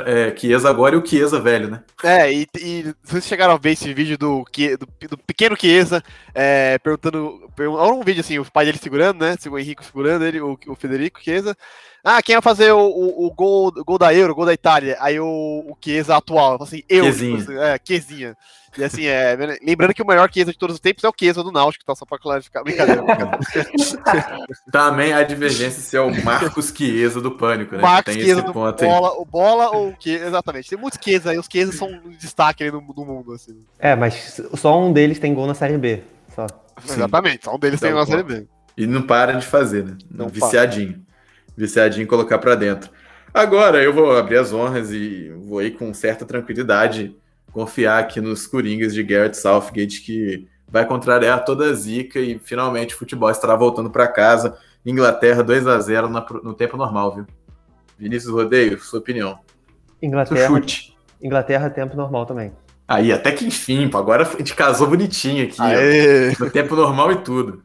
[0.05, 1.83] é, Chiesa agora e o Chiesa velho, né?
[2.03, 6.77] É, e, e vocês chegaram a ver esse vídeo do, do, do pequeno Chiesa é,
[6.79, 7.49] perguntando.
[7.57, 9.35] Olha um vídeo assim, o pai dele segurando, né?
[9.49, 11.55] O Henrique segurando ele, o, o Federico Chiesa.
[12.03, 14.97] Ah, quem vai fazer o, o, o gol, gol da Euro, o gol da Itália?
[14.99, 17.03] Aí o, o Chiesa atual, assim, eu.
[17.03, 17.37] Quezinha.
[17.37, 18.37] Tipo, é, Chiesa.
[18.77, 19.35] E assim, é.
[19.63, 21.95] Lembrando que o melhor Chiesa de todos os tempos é o Chiesa do Náutico, tá?
[21.95, 22.63] Só pra clarificar.
[22.63, 23.03] Brincadeira.
[24.71, 27.81] Também há divergência se é o Marcos Chiesa do Pânico, né?
[27.81, 30.69] Marcos Chiesa do bola, o Bola ou o Chiesa, exatamente.
[30.69, 33.59] Tem muitos Chiesa aí, os Chiesa são um destaque aí no, no mundo, assim.
[33.77, 36.03] É, mas só um deles tem gol na Série B,
[36.35, 36.47] só.
[36.47, 36.93] Sim.
[36.93, 38.47] Exatamente, só um deles tem gol na Série B.
[38.77, 39.97] E não para de fazer, né?
[40.09, 40.93] Não viciadinho.
[40.93, 41.09] Para.
[41.57, 42.89] Viciadinho colocar para dentro.
[43.33, 47.15] Agora eu vou abrir as honras e vou aí com certa tranquilidade
[47.51, 52.95] confiar aqui nos Coringas de Garrett Southgate, que vai contrariar toda a zica e finalmente
[52.95, 54.57] o futebol estará voltando para casa.
[54.85, 56.07] Inglaterra 2 a 0
[56.43, 57.25] no tempo normal, viu?
[57.97, 59.39] Vinícius Rodeio, sua opinião.
[60.01, 60.95] Inglaterra, chute.
[61.21, 62.53] Inglaterra, tempo normal também.
[62.87, 67.17] Aí, até que enfim, agora a gente casou bonitinho aqui, ó, no tempo normal e
[67.17, 67.61] tudo.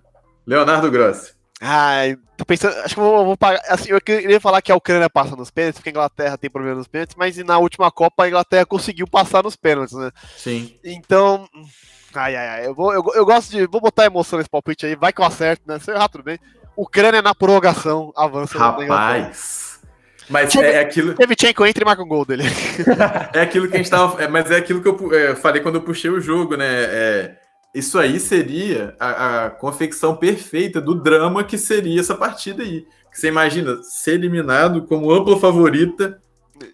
[0.46, 1.33] Leonardo Grossi.
[1.60, 3.62] Ai, tô pensando, acho que eu vou, vou pagar.
[3.68, 6.76] Assim, eu queria falar que a Ucrânia passa nos pênaltis, porque a Inglaterra tem problema
[6.76, 10.10] nos pênaltis, mas na última Copa a Inglaterra conseguiu passar nos pênaltis, né?
[10.36, 10.76] Sim.
[10.84, 11.48] Então.
[12.14, 12.66] Ai, ai, ai.
[12.66, 13.66] Eu, vou, eu, eu gosto de.
[13.66, 15.78] Vou botar emoção nesse palpite aí, vai que eu acerto, né?
[15.78, 16.38] Se eu errar, tudo bem.
[16.76, 18.58] Ucrânia na prorrogação avança.
[18.58, 19.80] Rapaz.
[20.28, 21.14] Mas Tcheve, é aquilo.
[21.14, 22.44] Tchevchenko entra e marca um gol dele.
[23.32, 24.22] é aquilo que a gente tava.
[24.22, 26.66] É, mas é aquilo que eu é, falei quando eu puxei o jogo, né?
[26.66, 27.36] É,
[27.74, 32.86] isso aí seria a, a, confecção perfeita do drama que seria essa partida aí.
[33.12, 36.20] Você imagina ser eliminado como ampla favorita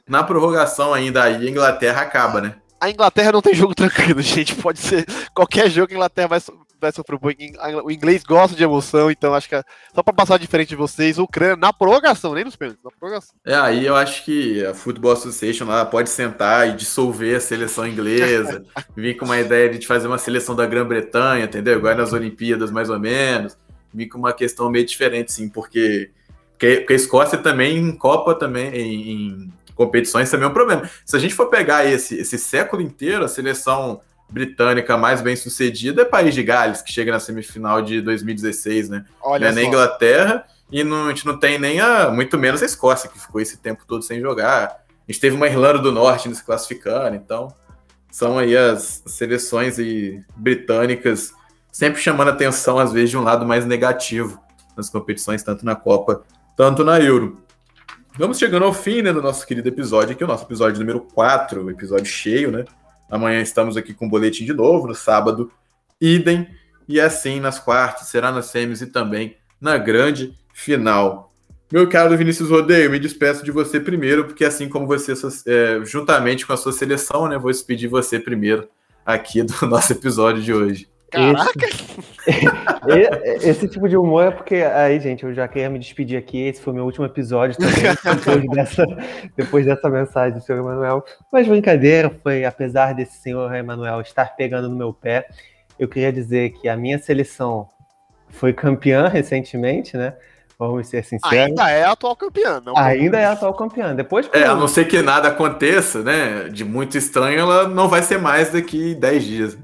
[0.06, 2.54] na prorrogação ainda aí, a Inglaterra acaba, né?
[2.80, 4.54] A Inglaterra não tem jogo tranquilo, gente.
[4.54, 6.40] Pode ser qualquer jogo a Inglaterra vai,
[6.98, 9.62] um O inglês gosta de emoção, então acho que é,
[9.94, 13.34] só para passar diferente de vocês, o Ucrânia na prorrogação, nem nos pênaltis, na prorrogação.
[13.44, 17.86] É, aí eu acho que a Football Association lá pode sentar e dissolver a seleção
[17.86, 18.64] inglesa,
[18.96, 21.78] vir com uma ideia de fazer uma seleção da Grã-Bretanha, entendeu?
[21.78, 23.56] Igual nas Olimpíadas, mais ou menos.
[23.92, 26.10] Vir com uma questão meio diferente, sim, porque,
[26.50, 30.88] porque, a Escócia também em Copa também, em, em competições também é um problema.
[31.04, 34.00] Se a gente for pegar esse, esse século inteiro, a seleção
[34.30, 39.04] britânica mais bem sucedida é País de Gales, que chega na semifinal de 2016, né?
[39.20, 42.66] Olha é nem Inglaterra e não, a gente não tem nem a, muito menos a
[42.66, 44.84] Escócia, que ficou esse tempo todo sem jogar.
[45.08, 47.52] A gente teve uma Irlanda do Norte se classificando, então
[48.10, 51.32] são aí as seleções aí britânicas
[51.72, 54.40] sempre chamando atenção, às vezes, de um lado mais negativo
[54.76, 56.22] nas competições, tanto na Copa,
[56.56, 57.42] tanto na Euro.
[58.18, 61.70] Vamos chegando ao fim né, do nosso querido episódio aqui, o nosso episódio número 4,
[61.70, 62.64] episódio cheio, né?
[63.10, 65.50] Amanhã estamos aqui com o boletim de novo, no sábado,
[66.00, 66.48] idem.
[66.88, 71.32] E assim nas quartas, será nas semis e também na grande final.
[71.72, 75.12] Meu caro Vinícius Rodeio, me despeço de você primeiro, porque assim como você,
[75.46, 78.68] é, juntamente com a sua seleção, né, vou despedir você primeiro
[79.06, 80.88] aqui do nosso episódio de hoje.
[81.10, 81.66] Caraca!
[82.26, 86.40] Esse, esse, tipo de humor é porque, aí, gente, eu já queria me despedir aqui.
[86.40, 87.74] Esse foi meu último episódio também,
[88.14, 88.86] depois, dessa,
[89.36, 91.04] depois dessa mensagem do senhor Emanuel.
[91.32, 95.26] Mas brincadeira, foi, apesar desse senhor Emanuel estar pegando no meu pé,
[95.78, 97.68] eu queria dizer que a minha seleção
[98.28, 100.14] foi campeã recentemente, né?
[100.58, 101.34] Vamos ser sinceros.
[101.34, 102.76] Ainda é atual campeã, não?
[102.76, 103.94] Ainda é atual campeã.
[103.94, 106.50] Depois É, a não ser que nada aconteça, né?
[106.50, 109.58] De muito estranho, ela não vai ser mais daqui 10 dias.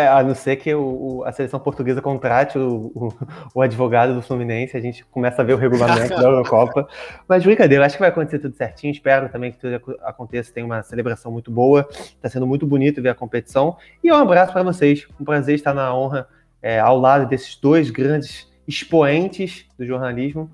[0.00, 3.12] É, a não ser que o, o, a seleção portuguesa contrate o,
[3.54, 6.88] o, advogado do Fluminense, a gente começa a ver o regulamento da Eurocopa.
[7.28, 8.90] Mas brincadeira, acho que vai acontecer tudo certinho.
[8.90, 10.52] Espero também que tudo aconteça.
[10.52, 11.86] Tem uma celebração muito boa.
[11.90, 13.76] Está sendo muito bonito ver a competição.
[14.02, 15.06] E um abraço para vocês.
[15.20, 16.26] Um prazer estar na honra
[16.62, 20.50] é, ao lado desses dois grandes expoentes do jornalismo.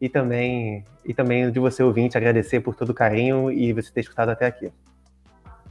[0.00, 4.00] E também, e também de você ouvinte, agradecer por todo o carinho e você ter
[4.00, 4.70] escutado até aqui.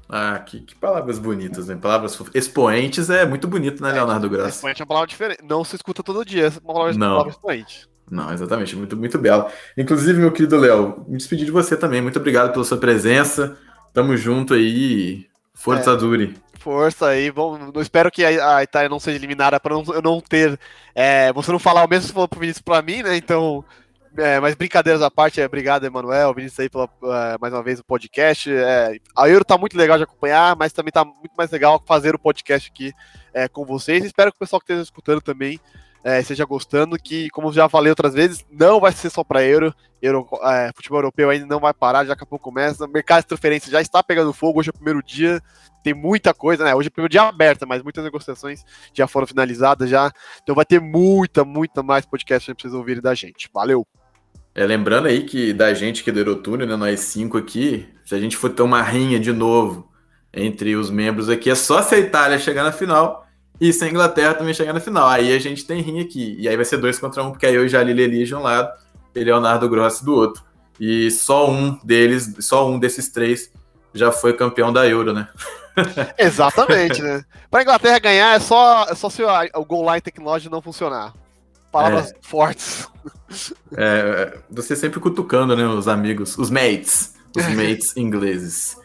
[0.08, 1.76] Ah, que, que, palavras bonitas, né?
[1.76, 4.49] Palavras expoentes é muito bonito, né, Leonardo Graça?
[4.49, 5.43] Expoente é uma palavra diferente.
[5.43, 7.12] Não se escuta todo dia essa palavra, Não.
[7.12, 7.89] palavra expoente.
[8.10, 9.51] Não, exatamente, muito, muito bela.
[9.76, 12.01] Inclusive, meu querido Léo, me despedir de você também.
[12.01, 13.58] Muito obrigado pela sua presença.
[13.93, 15.26] Tamo junto aí.
[15.56, 16.38] Força é, Duri.
[16.60, 17.32] Força aí.
[17.32, 20.60] Bom, não espero que a, Itália não seja eliminada para eu não ter.
[20.93, 23.18] É, você não falar o mesmo que você falou pro Vinícius pra mim, né?
[23.18, 23.66] Então.
[24.18, 27.80] É, mas brincadeiras à parte, é, obrigado, Emanuel, Vinícius aí pela, é, mais uma vez
[27.80, 28.49] o podcast.
[28.49, 32.16] É, a Euro tá muito legal de acompanhar, mas também tá muito mais legal fazer
[32.16, 32.93] o podcast aqui
[33.34, 34.05] é, com vocês.
[34.05, 35.59] Espero que o pessoal que esteja escutando também
[36.01, 39.74] é, esteja gostando, que, como já falei outras vezes, não vai ser só para Euro.
[40.01, 42.86] Euro é, futebol europeu ainda não vai parar, já daqui a começa.
[42.86, 45.41] O mercado de transferência já está pegando fogo, hoje é o primeiro dia,
[45.84, 46.74] tem muita coisa, né?
[46.74, 48.63] Hoje é o primeiro dia aberto, mas muitas negociações
[48.93, 50.11] já foram finalizadas já.
[50.41, 53.49] Então vai ter muita, muita mais podcast para vocês ouvirem da gente.
[53.51, 53.86] Valeu!
[54.56, 58.20] É, lembrando aí que da gente que do Eurotúnel, né, nós cinco aqui, se a
[58.20, 59.91] gente for ter uma rinha de novo
[60.34, 63.28] entre os membros aqui, é só se a Itália chegar na final
[63.60, 65.10] e se a Inglaterra também chegar na final.
[65.10, 66.38] Aí a gente tem rinha aqui.
[66.39, 68.41] E aí vai ser dois contra um, porque aí eu já Jalil Eli de um
[68.41, 68.72] lado
[69.14, 70.41] e Leonardo Grossi do outro.
[70.80, 73.51] E só um deles, só um desses três
[73.93, 75.28] já foi campeão da Euro, né?
[76.18, 77.26] Exatamente, né?
[77.51, 80.62] Para a Inglaterra ganhar é só, é só se o, o goal line technology não
[80.62, 81.14] funcionar.
[81.76, 82.15] Palavras é.
[82.21, 82.88] fortes.
[83.78, 88.78] É, você sempre cutucando, né, os amigos, os mates, os mates ingleses.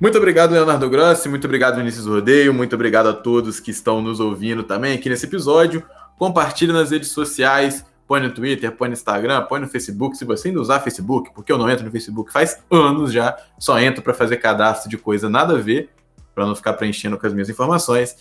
[0.00, 4.20] Muito obrigado, Leonardo Grossi, muito obrigado, Vinícius Rodeio, muito obrigado a todos que estão nos
[4.20, 5.84] ouvindo também aqui nesse episódio.
[6.16, 10.48] Compartilhe nas redes sociais, põe no Twitter, põe no Instagram, põe no Facebook, se você
[10.48, 14.14] ainda usar Facebook, porque eu não entro no Facebook faz anos já, só entro para
[14.14, 15.90] fazer cadastro de coisa nada a ver,
[16.34, 18.16] para não ficar preenchendo com as minhas informações.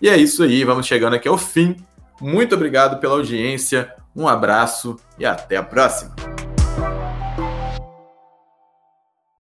[0.00, 1.76] E é isso aí, vamos chegando aqui ao fim.
[2.20, 6.14] Muito obrigado pela audiência, um abraço e até a próxima.